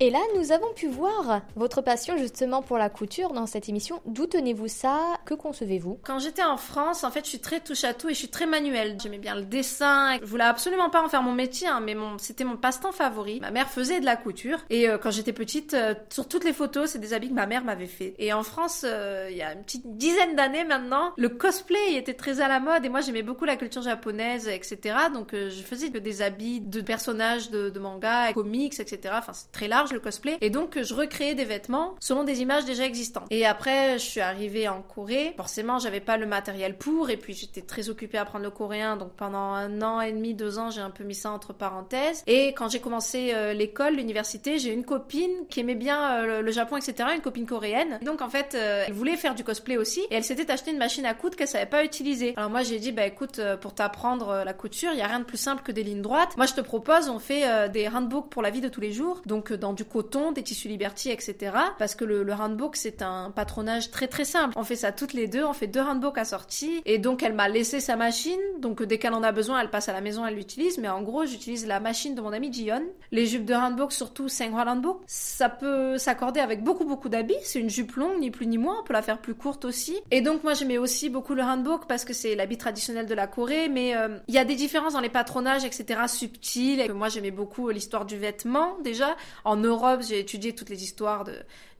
Et 0.00 0.10
là, 0.10 0.20
nous 0.36 0.52
avons 0.52 0.72
pu 0.76 0.86
voir 0.86 1.40
votre 1.56 1.82
passion 1.82 2.16
justement 2.16 2.62
pour 2.62 2.78
la 2.78 2.88
couture 2.88 3.32
dans 3.32 3.46
cette 3.46 3.68
émission. 3.68 4.00
D'où 4.06 4.26
tenez-vous 4.26 4.68
ça 4.68 5.17
Que 5.28 5.34
concevez-vous 5.34 6.00
Quand 6.04 6.20
j'étais 6.20 6.42
en 6.42 6.56
France, 6.56 7.04
en 7.04 7.10
fait, 7.10 7.22
je 7.22 7.28
suis 7.28 7.38
très 7.38 7.60
touche 7.60 7.84
à 7.84 7.92
tout 7.92 8.08
et 8.08 8.14
je 8.14 8.18
suis 8.18 8.28
très 8.28 8.46
manuelle. 8.46 8.96
J'aimais 8.98 9.18
bien 9.18 9.34
le 9.34 9.42
dessin. 9.42 10.16
Je 10.22 10.24
voulais 10.24 10.44
absolument 10.44 10.88
pas 10.88 11.04
en 11.04 11.10
faire 11.10 11.22
mon 11.22 11.34
métier, 11.34 11.68
hein, 11.68 11.80
mais 11.84 11.94
mon, 11.94 12.16
c'était 12.16 12.44
mon 12.44 12.56
passe-temps 12.56 12.92
favori. 12.92 13.38
Ma 13.40 13.50
mère 13.50 13.68
faisait 13.68 14.00
de 14.00 14.06
la 14.06 14.16
couture 14.16 14.64
et 14.70 14.88
euh, 14.88 14.96
quand 14.96 15.10
j'étais 15.10 15.34
petite, 15.34 15.74
euh, 15.74 15.92
sur 16.08 16.28
toutes 16.28 16.44
les 16.44 16.54
photos, 16.54 16.92
c'est 16.92 16.98
des 16.98 17.12
habits 17.12 17.28
que 17.28 17.34
ma 17.34 17.44
mère 17.44 17.62
m'avait 17.62 17.86
fait. 17.86 18.14
Et 18.18 18.32
en 18.32 18.42
France, 18.42 18.86
euh, 18.88 19.28
il 19.30 19.36
y 19.36 19.42
a 19.42 19.52
une 19.52 19.64
petite 19.64 19.98
dizaine 19.98 20.34
d'années 20.34 20.64
maintenant, 20.64 21.12
le 21.18 21.28
cosplay 21.28 21.96
était 21.96 22.14
très 22.14 22.40
à 22.40 22.48
la 22.48 22.58
mode 22.58 22.86
et 22.86 22.88
moi 22.88 23.02
j'aimais 23.02 23.20
beaucoup 23.20 23.44
la 23.44 23.56
culture 23.56 23.82
japonaise, 23.82 24.48
etc. 24.48 24.96
Donc 25.12 25.34
je 25.34 25.62
faisais 25.62 25.90
des 25.90 26.22
habits 26.22 26.62
de 26.62 26.80
personnages 26.80 27.50
de, 27.50 27.68
de 27.68 27.78
manga, 27.78 28.32
comics, 28.32 28.80
etc. 28.80 29.16
Enfin, 29.18 29.34
c'est 29.34 29.52
très 29.52 29.68
large 29.68 29.92
le 29.92 30.00
cosplay. 30.00 30.38
Et 30.40 30.48
donc, 30.48 30.82
je 30.82 30.94
recréais 30.94 31.34
des 31.34 31.44
vêtements 31.44 31.96
selon 32.00 32.24
des 32.24 32.40
images 32.40 32.64
déjà 32.64 32.86
existantes. 32.86 33.26
Et 33.28 33.44
après, 33.44 33.98
je 33.98 34.04
suis 34.04 34.20
arrivée 34.22 34.68
en 34.68 34.80
Corée. 34.80 35.17
Forcément, 35.36 35.78
j'avais 35.78 36.00
pas 36.00 36.16
le 36.16 36.26
matériel 36.26 36.76
pour. 36.76 37.10
Et 37.10 37.16
puis, 37.16 37.34
j'étais 37.34 37.62
très 37.62 37.88
occupée 37.88 38.18
à 38.18 38.22
apprendre 38.22 38.44
le 38.44 38.50
coréen. 38.50 38.96
Donc, 38.96 39.12
pendant 39.12 39.52
un 39.52 39.82
an 39.82 40.00
et 40.00 40.12
demi, 40.12 40.34
deux 40.34 40.58
ans, 40.58 40.70
j'ai 40.70 40.80
un 40.80 40.90
peu 40.90 41.04
mis 41.04 41.14
ça 41.14 41.30
entre 41.30 41.52
parenthèses. 41.52 42.22
Et 42.26 42.48
quand 42.48 42.68
j'ai 42.68 42.80
commencé 42.80 43.32
euh, 43.34 43.52
l'école, 43.52 43.96
l'université, 43.96 44.58
j'ai 44.58 44.72
une 44.72 44.84
copine 44.84 45.46
qui 45.48 45.60
aimait 45.60 45.74
bien 45.74 46.12
euh, 46.12 46.42
le 46.42 46.52
Japon, 46.52 46.76
etc. 46.76 47.10
Une 47.14 47.20
copine 47.20 47.46
coréenne. 47.46 47.98
donc, 48.02 48.22
en 48.22 48.28
fait, 48.28 48.54
euh, 48.54 48.84
elle 48.86 48.92
voulait 48.92 49.16
faire 49.16 49.34
du 49.34 49.44
cosplay 49.44 49.76
aussi. 49.76 50.00
Et 50.10 50.14
elle 50.14 50.24
s'était 50.24 50.50
acheté 50.50 50.70
une 50.70 50.78
machine 50.78 51.06
à 51.06 51.14
coudre 51.14 51.36
qu'elle 51.36 51.48
savait 51.48 51.66
pas 51.66 51.84
utiliser. 51.84 52.34
Alors, 52.36 52.50
moi, 52.50 52.62
j'ai 52.62 52.78
dit, 52.78 52.92
bah 52.92 53.06
écoute, 53.06 53.40
pour 53.60 53.74
t'apprendre 53.74 54.42
la 54.44 54.52
couture, 54.52 54.90
il 54.92 54.98
y 54.98 55.02
a 55.02 55.06
rien 55.06 55.20
de 55.20 55.24
plus 55.24 55.38
simple 55.38 55.62
que 55.62 55.72
des 55.72 55.82
lignes 55.82 56.02
droites. 56.02 56.36
Moi, 56.36 56.46
je 56.46 56.54
te 56.54 56.60
propose, 56.60 57.08
on 57.08 57.18
fait 57.18 57.68
des 57.70 57.88
handbooks 57.88 58.30
pour 58.30 58.42
la 58.42 58.50
vie 58.50 58.60
de 58.60 58.68
tous 58.68 58.80
les 58.80 58.92
jours. 58.92 59.22
Donc, 59.26 59.52
dans 59.52 59.72
du 59.72 59.84
coton, 59.84 60.32
des 60.32 60.42
tissus 60.42 60.68
Liberty, 60.68 61.10
etc. 61.10 61.52
Parce 61.78 61.94
que 61.94 62.04
le, 62.04 62.32
handbook, 62.32 62.76
c'est 62.76 63.02
un 63.02 63.30
patronage 63.30 63.90
très 63.90 64.08
très 64.08 64.24
simple. 64.24 64.54
On 64.56 64.64
fait 64.64 64.76
ça 64.76 64.92
les 65.12 65.26
deux, 65.26 65.44
on 65.44 65.52
fait 65.52 65.66
deux 65.66 65.80
handbooks 65.80 66.18
à 66.18 66.24
sortie. 66.24 66.82
Et 66.84 66.98
donc, 66.98 67.22
elle 67.22 67.34
m'a 67.34 67.48
laissé 67.48 67.80
sa 67.80 67.96
machine. 67.96 68.40
Donc, 68.58 68.82
dès 68.82 68.98
qu'elle 68.98 69.14
en 69.14 69.22
a 69.22 69.32
besoin, 69.32 69.60
elle 69.60 69.70
passe 69.70 69.88
à 69.88 69.92
la 69.92 70.00
maison, 70.00 70.26
elle 70.26 70.34
l'utilise. 70.34 70.78
Mais 70.78 70.88
en 70.88 71.02
gros, 71.02 71.26
j'utilise 71.26 71.66
la 71.66 71.80
machine 71.80 72.14
de 72.14 72.20
mon 72.20 72.32
ami 72.32 72.52
Jion. 72.52 72.82
Les 73.12 73.26
jupes 73.26 73.44
de 73.44 73.54
handbook, 73.54 73.92
surtout 73.92 74.28
Senghua 74.28 74.64
handbook, 74.66 75.00
ça 75.06 75.48
peut 75.48 75.98
s'accorder 75.98 76.40
avec 76.40 76.62
beaucoup 76.62 76.84
beaucoup 76.84 77.08
d'habits. 77.08 77.34
C'est 77.42 77.60
une 77.60 77.70
jupe 77.70 77.96
longue, 77.96 78.18
ni 78.18 78.30
plus 78.30 78.46
ni 78.46 78.58
moins. 78.58 78.80
On 78.80 78.84
peut 78.84 78.92
la 78.92 79.02
faire 79.02 79.18
plus 79.18 79.34
courte 79.34 79.64
aussi. 79.64 79.96
Et 80.10 80.20
donc, 80.20 80.44
moi, 80.44 80.54
j'aimais 80.54 80.78
aussi 80.78 81.08
beaucoup 81.08 81.34
le 81.34 81.42
handbook 81.42 81.86
parce 81.86 82.04
que 82.04 82.12
c'est 82.12 82.34
l'habit 82.34 82.58
traditionnel 82.58 83.06
de 83.06 83.14
la 83.14 83.26
Corée. 83.26 83.68
Mais 83.68 83.96
euh, 83.96 84.18
il 84.28 84.34
y 84.34 84.38
a 84.38 84.44
des 84.44 84.56
différences 84.56 84.94
dans 84.94 85.00
les 85.00 85.08
patronages, 85.08 85.64
etc. 85.64 86.00
subtiles. 86.06 86.80
Et 86.80 86.88
moi, 86.88 87.08
j'aimais 87.08 87.30
beaucoup 87.30 87.70
l'histoire 87.70 88.04
du 88.04 88.16
vêtement 88.16 88.76
déjà. 88.82 89.16
En 89.44 89.56
Europe, 89.56 90.02
j'ai 90.06 90.18
étudié 90.18 90.54
toutes 90.54 90.70
les 90.70 90.82
histoires 90.82 91.24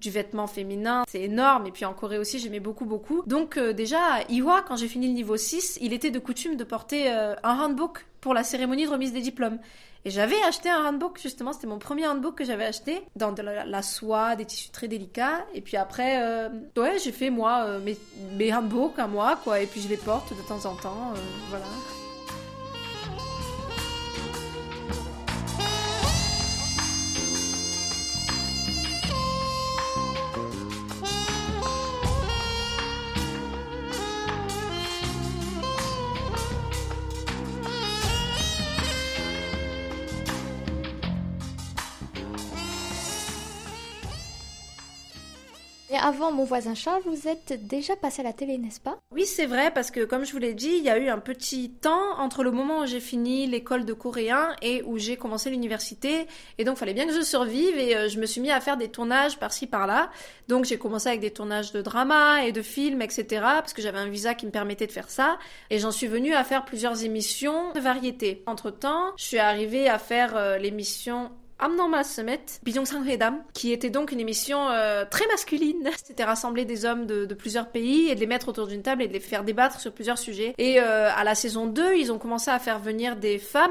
du 0.00 0.10
vêtement 0.10 0.46
féminin. 0.46 1.04
C'est 1.08 1.22
énorme. 1.22 1.66
Et 1.66 1.70
puis 1.70 1.84
en 1.84 1.94
Corée 1.94 2.18
aussi, 2.18 2.38
j'aimais 2.38 2.60
beaucoup, 2.60 2.84
beaucoup. 2.84 3.17
Donc 3.26 3.56
euh, 3.56 3.72
déjà, 3.72 4.22
Iwa, 4.28 4.62
quand 4.62 4.76
j'ai 4.76 4.88
fini 4.88 5.08
le 5.08 5.12
niveau 5.12 5.36
6, 5.36 5.78
il 5.80 5.92
était 5.92 6.10
de 6.10 6.18
coutume 6.18 6.56
de 6.56 6.64
porter 6.64 7.10
euh, 7.10 7.34
un 7.42 7.58
handbook 7.60 8.06
pour 8.20 8.34
la 8.34 8.44
cérémonie 8.44 8.86
de 8.86 8.90
remise 8.90 9.12
des 9.12 9.20
diplômes. 9.20 9.58
Et 10.04 10.10
j'avais 10.10 10.40
acheté 10.42 10.70
un 10.70 10.84
handbook, 10.84 11.18
justement, 11.20 11.52
c'était 11.52 11.66
mon 11.66 11.78
premier 11.78 12.06
handbook 12.06 12.36
que 12.36 12.44
j'avais 12.44 12.64
acheté, 12.64 13.02
dans 13.16 13.32
de 13.32 13.42
la, 13.42 13.82
soie, 13.82 14.36
des 14.36 14.44
tissus 14.44 14.70
très 14.70 14.86
délicats. 14.86 15.44
Et 15.54 15.60
puis 15.60 15.76
après, 15.76 16.22
euh, 16.22 16.48
ouais, 16.76 16.98
j'ai 17.02 17.12
fait 17.12 17.30
moi 17.30 17.78
mes 18.36 18.54
handbooks 18.54 18.98
à 18.98 19.08
moi, 19.08 19.38
quoi. 19.42 19.60
Et 19.60 19.66
puis 19.66 19.80
je 19.80 19.88
les 19.88 19.96
porte 19.96 20.30
de 20.30 20.42
temps 20.48 20.64
en 20.70 20.76
temps, 20.76 21.12
voilà. 21.50 21.66
Avant 45.98 46.32
Mon 46.32 46.44
voisin 46.44 46.74
Charles, 46.74 47.02
vous 47.04 47.28
êtes 47.28 47.66
déjà 47.66 47.96
passé 47.96 48.20
à 48.20 48.24
la 48.24 48.32
télé, 48.32 48.58
n'est-ce 48.58 48.80
pas? 48.80 48.98
Oui, 49.12 49.26
c'est 49.26 49.46
vrai, 49.46 49.70
parce 49.70 49.90
que 49.90 50.04
comme 50.04 50.24
je 50.24 50.32
vous 50.32 50.38
l'ai 50.38 50.54
dit, 50.54 50.76
il 50.78 50.84
y 50.84 50.90
a 50.90 50.98
eu 50.98 51.08
un 51.08 51.18
petit 51.18 51.70
temps 51.70 52.18
entre 52.18 52.42
le 52.42 52.50
moment 52.50 52.80
où 52.80 52.86
j'ai 52.86 53.00
fini 53.00 53.46
l'école 53.46 53.84
de 53.84 53.92
coréen 53.92 54.54
et 54.62 54.82
où 54.84 54.98
j'ai 54.98 55.16
commencé 55.16 55.50
l'université. 55.50 56.26
Et 56.58 56.64
donc, 56.64 56.76
il 56.76 56.78
fallait 56.80 56.94
bien 56.94 57.06
que 57.06 57.12
je 57.12 57.22
survive 57.22 57.76
et 57.78 57.96
euh, 57.96 58.08
je 58.08 58.18
me 58.18 58.26
suis 58.26 58.40
mis 58.40 58.50
à 58.50 58.60
faire 58.60 58.76
des 58.76 58.88
tournages 58.88 59.38
par-ci, 59.38 59.66
par-là. 59.66 60.10
Donc, 60.48 60.64
j'ai 60.64 60.78
commencé 60.78 61.08
avec 61.08 61.20
des 61.20 61.32
tournages 61.32 61.72
de 61.72 61.82
drama 61.82 62.44
et 62.44 62.52
de 62.52 62.62
films, 62.62 63.02
etc. 63.02 63.26
Parce 63.40 63.72
que 63.72 63.82
j'avais 63.82 63.98
un 63.98 64.08
visa 64.08 64.34
qui 64.34 64.46
me 64.46 64.50
permettait 64.50 64.86
de 64.86 64.92
faire 64.92 65.10
ça. 65.10 65.38
Et 65.70 65.78
j'en 65.78 65.90
suis 65.90 66.06
venue 66.06 66.34
à 66.34 66.44
faire 66.44 66.64
plusieurs 66.64 67.04
émissions 67.04 67.72
de 67.72 67.80
variété. 67.80 68.42
Entre-temps, 68.46 69.12
je 69.16 69.24
suis 69.24 69.38
arrivée 69.38 69.88
à 69.88 69.98
faire 69.98 70.36
euh, 70.36 70.58
l'émission 70.58 71.30
Abnormal 71.60 72.04
Summit, 72.04 72.38
Dam, 73.18 73.42
qui 73.52 73.72
était 73.72 73.90
donc 73.90 74.12
une 74.12 74.20
émission 74.20 74.68
euh, 74.70 75.04
très 75.10 75.26
masculine. 75.26 75.88
C'était 76.04 76.24
rassembler 76.24 76.64
des 76.64 76.84
hommes 76.84 77.06
de, 77.06 77.26
plusieurs 77.34 77.68
pays 77.68 78.08
et 78.08 78.14
de 78.14 78.20
les 78.20 78.26
mettre 78.26 78.48
autour 78.48 78.66
d'une 78.66 78.82
table 78.82 79.02
et 79.02 79.08
de 79.08 79.12
les 79.12 79.20
faire 79.20 79.44
débattre 79.44 79.80
sur 79.80 79.92
plusieurs 79.92 80.18
sujets. 80.18 80.54
Et 80.58 80.80
euh, 80.80 81.10
à 81.14 81.24
la 81.24 81.34
saison 81.34 81.66
2, 81.66 81.96
ils 81.96 82.12
ont 82.12 82.18
commencé 82.18 82.50
à 82.50 82.58
faire 82.58 82.78
venir 82.78 83.16
des 83.16 83.38
femmes 83.38 83.70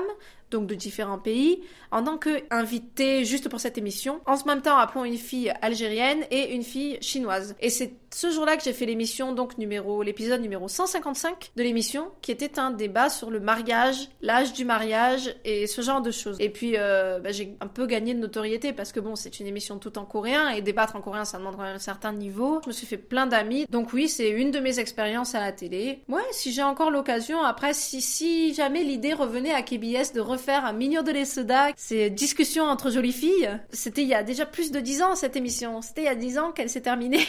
donc 0.51 0.67
de 0.67 0.75
différents 0.75 1.17
pays, 1.17 1.61
en 1.91 2.03
tant 2.03 2.17
qu'invité 2.17 3.25
juste 3.25 3.49
pour 3.49 3.59
cette 3.59 3.77
émission. 3.77 4.19
En 4.25 4.37
ce 4.37 4.45
même 4.45 4.61
temps, 4.61 4.77
appelons 4.77 5.05
une 5.05 5.17
fille 5.17 5.51
algérienne 5.61 6.23
et 6.31 6.53
une 6.53 6.63
fille 6.63 6.97
chinoise. 7.01 7.55
Et 7.59 7.69
c'est 7.69 7.93
ce 8.13 8.31
jour-là 8.31 8.55
que 8.57 8.63
j'ai 8.63 8.73
fait 8.73 8.85
l'émission, 8.85 9.33
donc 9.33 9.57
numéro, 9.57 10.01
l'épisode 10.01 10.41
numéro 10.41 10.67
155 10.67 11.51
de 11.55 11.63
l'émission, 11.63 12.11
qui 12.21 12.31
était 12.31 12.57
un 12.57 12.71
débat 12.71 13.09
sur 13.09 13.29
le 13.29 13.39
mariage, 13.39 14.09
l'âge 14.21 14.53
du 14.53 14.65
mariage 14.65 15.35
et 15.43 15.67
ce 15.67 15.81
genre 15.81 16.01
de 16.01 16.11
choses. 16.11 16.37
Et 16.39 16.49
puis, 16.49 16.73
euh, 16.77 17.19
bah, 17.19 17.31
j'ai 17.31 17.57
un 17.59 17.67
peu 17.67 17.85
gagné 17.85 18.13
de 18.13 18.19
notoriété 18.19 18.71
parce 18.71 18.91
que 18.91 18.99
bon, 18.99 19.15
c'est 19.15 19.39
une 19.39 19.47
émission 19.47 19.77
tout 19.77 19.97
en 19.97 20.05
coréen 20.05 20.49
et 20.49 20.61
débattre 20.61 20.95
en 20.95 21.01
coréen, 21.01 21.25
ça 21.25 21.37
demande 21.37 21.57
quand 21.57 21.63
même 21.63 21.75
un 21.75 21.79
certain 21.79 22.13
niveau. 22.13 22.61
Je 22.63 22.69
me 22.69 22.73
suis 22.73 22.87
fait 22.87 22.97
plein 22.97 23.27
d'amis. 23.27 23.65
Donc 23.69 23.91
oui, 23.93 24.07
c'est 24.07 24.29
une 24.29 24.51
de 24.51 24.59
mes 24.59 24.79
expériences 24.79 25.35
à 25.35 25.41
la 25.41 25.51
télé. 25.51 26.03
Ouais, 26.07 26.21
si 26.31 26.51
j'ai 26.51 26.63
encore 26.63 26.91
l'occasion, 26.91 27.43
après, 27.43 27.73
si, 27.73 28.01
si 28.01 28.53
jamais 28.53 28.83
l'idée 28.83 29.13
revenait 29.13 29.53
à 29.53 29.61
KBS 29.61 30.13
de 30.13 30.21
faire 30.37 30.65
un 30.65 30.73
Mignon 30.73 31.03
de 31.03 31.11
l'Essoda, 31.11 31.71
c'est 31.79 32.09
discussion 32.09 32.63
entre 32.63 32.89
jolies 32.89 33.13
filles. 33.13 33.51
C'était 33.71 34.01
il 34.01 34.07
y 34.07 34.15
a 34.15 34.23
déjà 34.23 34.47
plus 34.47 34.71
de 34.71 34.79
dix 34.79 35.03
ans 35.03 35.15
cette 35.15 35.35
émission. 35.35 35.83
C'était 35.83 36.01
il 36.01 36.05
y 36.05 36.09
a 36.09 36.15
dix 36.15 36.39
ans 36.39 36.51
qu'elle 36.51 36.71
s'est 36.71 36.81
terminée. 36.81 37.23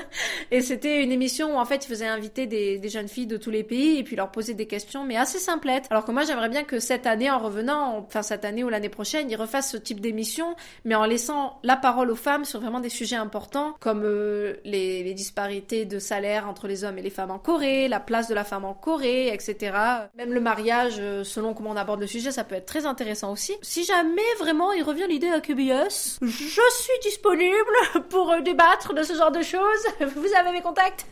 et 0.50 0.60
c'était 0.60 1.04
une 1.04 1.12
émission 1.12 1.54
où 1.54 1.58
en 1.58 1.64
fait 1.64 1.84
ils 1.84 1.88
faisaient 1.88 2.08
inviter 2.08 2.48
des, 2.48 2.88
jeunes 2.88 3.06
filles 3.06 3.28
de 3.28 3.36
tous 3.36 3.50
les 3.50 3.62
pays 3.62 3.98
et 3.98 4.02
puis 4.02 4.16
leur 4.16 4.32
poser 4.32 4.54
des 4.54 4.66
questions, 4.66 5.04
mais 5.04 5.16
assez 5.16 5.38
simplettes. 5.38 5.86
Alors 5.88 6.04
que 6.04 6.10
moi 6.10 6.24
j'aimerais 6.24 6.48
bien 6.48 6.64
que 6.64 6.80
cette 6.80 7.06
année, 7.06 7.30
en 7.30 7.38
revenant, 7.38 7.96
enfin 7.98 8.22
cette 8.22 8.44
année 8.44 8.64
ou 8.64 8.68
l'année 8.68 8.88
prochaine, 8.88 9.30
ils 9.30 9.36
refassent 9.36 9.70
ce 9.70 9.76
type 9.76 10.00
d'émission, 10.00 10.56
mais 10.84 10.96
en 10.96 11.04
laissant 11.04 11.60
la 11.62 11.76
parole 11.76 12.10
aux 12.10 12.16
femmes 12.16 12.44
sur 12.44 12.60
vraiment 12.60 12.80
des 12.80 12.88
sujets 12.88 13.14
importants 13.14 13.76
comme 13.78 14.02
euh, 14.04 14.56
les, 14.64 15.04
les 15.04 15.14
disparités 15.14 15.84
de 15.84 16.00
salaire 16.00 16.48
entre 16.48 16.66
les 16.66 16.82
hommes 16.82 16.98
et 16.98 17.02
les 17.02 17.10
femmes 17.10 17.30
en 17.30 17.38
Corée, 17.38 17.86
la 17.86 18.00
place 18.00 18.26
de 18.26 18.34
la 18.34 18.42
femme 18.42 18.64
en 18.64 18.74
Corée, 18.74 19.32
etc. 19.32 19.76
Même 20.16 20.32
le 20.32 20.40
mariage, 20.40 20.96
euh, 20.98 21.22
selon 21.22 21.54
comment 21.54 21.70
on 21.70 21.76
aborde 21.76 22.00
le 22.00 22.08
sujet, 22.08 22.32
ça 22.32 22.42
peut 22.42 22.56
être 22.56 22.66
très 22.66 22.84
intéressant 22.84 23.30
aussi. 23.30 23.52
Si 23.62 23.84
jamais 23.96 24.34
vraiment 24.38 24.72
il 24.72 24.82
revient 24.82 25.06
l'idée 25.08 25.28
à 25.28 25.40
QBS, 25.40 26.18
je 26.22 26.26
suis 26.70 26.98
disponible 27.02 27.76
pour 28.10 28.30
euh, 28.30 28.40
débattre 28.40 28.94
de 28.94 29.02
ce 29.02 29.14
genre 29.14 29.30
de 29.30 29.42
choses. 29.42 29.84
Vous 30.00 30.34
avez 30.38 30.52
mes 30.52 30.62
contacts? 30.62 31.06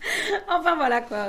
enfin 0.48 0.76
voilà 0.76 1.00
quoi. 1.00 1.28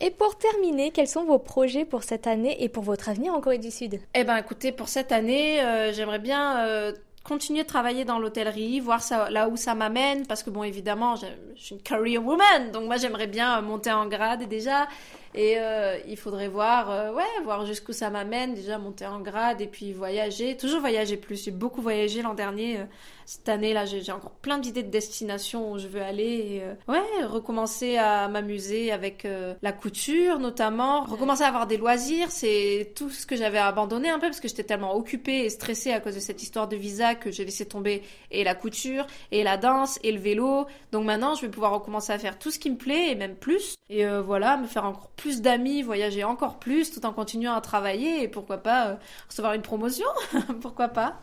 et 0.00 0.10
pour 0.10 0.36
terminer, 0.36 0.90
quels 0.90 1.08
sont 1.08 1.24
vos 1.24 1.38
projets 1.38 1.84
pour 1.84 2.02
cette 2.02 2.26
année 2.26 2.62
et 2.62 2.68
pour 2.68 2.82
votre 2.82 3.08
avenir 3.08 3.32
en 3.34 3.40
Corée 3.40 3.58
du 3.58 3.70
Sud? 3.70 4.00
Eh 4.14 4.24
ben 4.24 4.36
écoutez, 4.36 4.72
pour 4.72 4.88
cette 4.88 5.12
année, 5.12 5.60
euh, 5.60 5.92
j'aimerais 5.92 6.18
bien 6.18 6.66
euh, 6.66 6.92
continuer 7.24 7.62
de 7.62 7.68
travailler 7.68 8.04
dans 8.04 8.18
l'hôtellerie, 8.18 8.80
voir 8.80 9.02
ça, 9.02 9.30
là 9.30 9.48
où 9.48 9.56
ça 9.56 9.74
m'amène, 9.74 10.26
parce 10.26 10.42
que 10.42 10.50
bon, 10.50 10.64
évidemment, 10.64 11.14
je, 11.16 11.26
je 11.54 11.62
suis 11.62 11.74
une 11.76 11.82
career 11.82 12.18
woman, 12.24 12.70
donc 12.72 12.86
moi 12.86 12.96
j'aimerais 12.96 13.26
bien 13.26 13.60
monter 13.60 13.92
en 13.92 14.06
grade 14.06 14.48
déjà 14.48 14.88
et 15.34 15.54
euh, 15.58 15.98
il 16.06 16.16
faudrait 16.16 16.48
voir, 16.48 16.90
euh, 16.90 17.12
ouais, 17.12 17.24
voir 17.44 17.66
jusqu'où 17.66 17.92
ça 17.92 18.10
m'amène, 18.10 18.54
déjà 18.54 18.78
monter 18.78 19.06
en 19.06 19.20
grade 19.20 19.60
et 19.60 19.66
puis 19.66 19.92
voyager. 19.92 20.56
Toujours 20.56 20.80
voyager 20.80 21.16
plus. 21.16 21.44
J'ai 21.44 21.50
beaucoup 21.50 21.82
voyagé 21.82 22.22
l'an 22.22 22.34
dernier. 22.34 22.78
Euh, 22.78 22.84
cette 23.26 23.48
année, 23.50 23.74
là, 23.74 23.84
j'ai 23.84 24.10
encore 24.10 24.30
plein 24.30 24.56
d'idées 24.56 24.82
de 24.82 24.90
destinations 24.90 25.72
où 25.72 25.78
je 25.78 25.86
veux 25.86 26.00
aller. 26.00 26.62
Ouais, 26.88 27.02
recommencer 27.26 27.98
à 27.98 28.26
m'amuser 28.26 28.90
avec 28.90 29.26
la 29.60 29.72
couture, 29.72 30.38
notamment. 30.38 31.02
Recommencer 31.02 31.42
à 31.42 31.48
avoir 31.48 31.66
des 31.66 31.76
loisirs. 31.76 32.30
C'est 32.30 32.94
tout 32.96 33.10
ce 33.10 33.26
que 33.26 33.36
j'avais 33.36 33.58
abandonné 33.58 34.08
un 34.08 34.18
peu 34.18 34.28
parce 34.28 34.40
que 34.40 34.48
j'étais 34.48 34.64
tellement 34.64 34.96
occupée 34.96 35.44
et 35.44 35.50
stressée 35.50 35.92
à 35.92 36.00
cause 36.00 36.14
de 36.14 36.20
cette 36.20 36.42
histoire 36.42 36.68
de 36.68 36.76
visa 36.76 37.16
que 37.16 37.30
j'ai 37.30 37.44
laissé 37.44 37.66
tomber 37.66 38.02
et 38.30 38.44
la 38.44 38.54
couture, 38.54 39.06
et 39.30 39.42
la 39.42 39.58
danse, 39.58 39.98
et 40.02 40.12
le 40.12 40.20
vélo. 40.20 40.66
Donc 40.90 41.04
maintenant, 41.04 41.34
je 41.34 41.42
vais 41.42 41.50
pouvoir 41.50 41.74
recommencer 41.74 42.14
à 42.14 42.18
faire 42.18 42.38
tout 42.38 42.50
ce 42.50 42.58
qui 42.58 42.70
me 42.70 42.78
plaît 42.78 43.10
et 43.10 43.14
même 43.14 43.36
plus. 43.36 43.74
Et 43.90 44.06
voilà, 44.06 44.56
me 44.56 44.66
faire 44.66 44.86
encore 44.86 45.10
plus 45.18 45.42
d'amis, 45.42 45.82
voyager 45.82 46.24
encore 46.24 46.58
plus 46.58 46.90
tout 46.90 47.04
en 47.04 47.12
continuant 47.12 47.52
à 47.52 47.60
travailler 47.60 48.22
et 48.22 48.28
pourquoi 48.28 48.58
pas 48.58 48.86
euh, 48.86 48.94
recevoir 49.28 49.52
une 49.52 49.62
promotion 49.62 50.06
Pourquoi 50.62 50.88
pas 50.88 51.20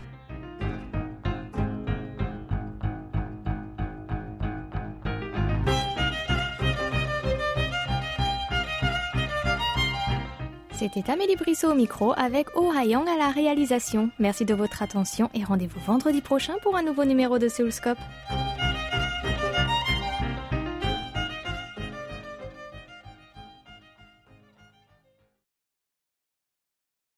C'était 10.78 11.10
Amélie 11.10 11.38
Brissot 11.38 11.72
au 11.72 11.74
micro 11.74 12.14
avec 12.18 12.48
Oh 12.56 12.72
à 12.76 13.18
la 13.18 13.30
réalisation. 13.30 14.10
Merci 14.20 14.44
de 14.44 14.54
votre 14.54 14.84
attention 14.84 15.30
et 15.34 15.44
rendez-vous 15.44 15.80
vendredi 15.80 16.22
prochain 16.22 16.56
pour 16.62 16.76
un 16.76 16.84
nouveau 16.84 17.06
numéro 17.06 17.40
de 17.40 17.48
Séoulscope. 17.48 17.98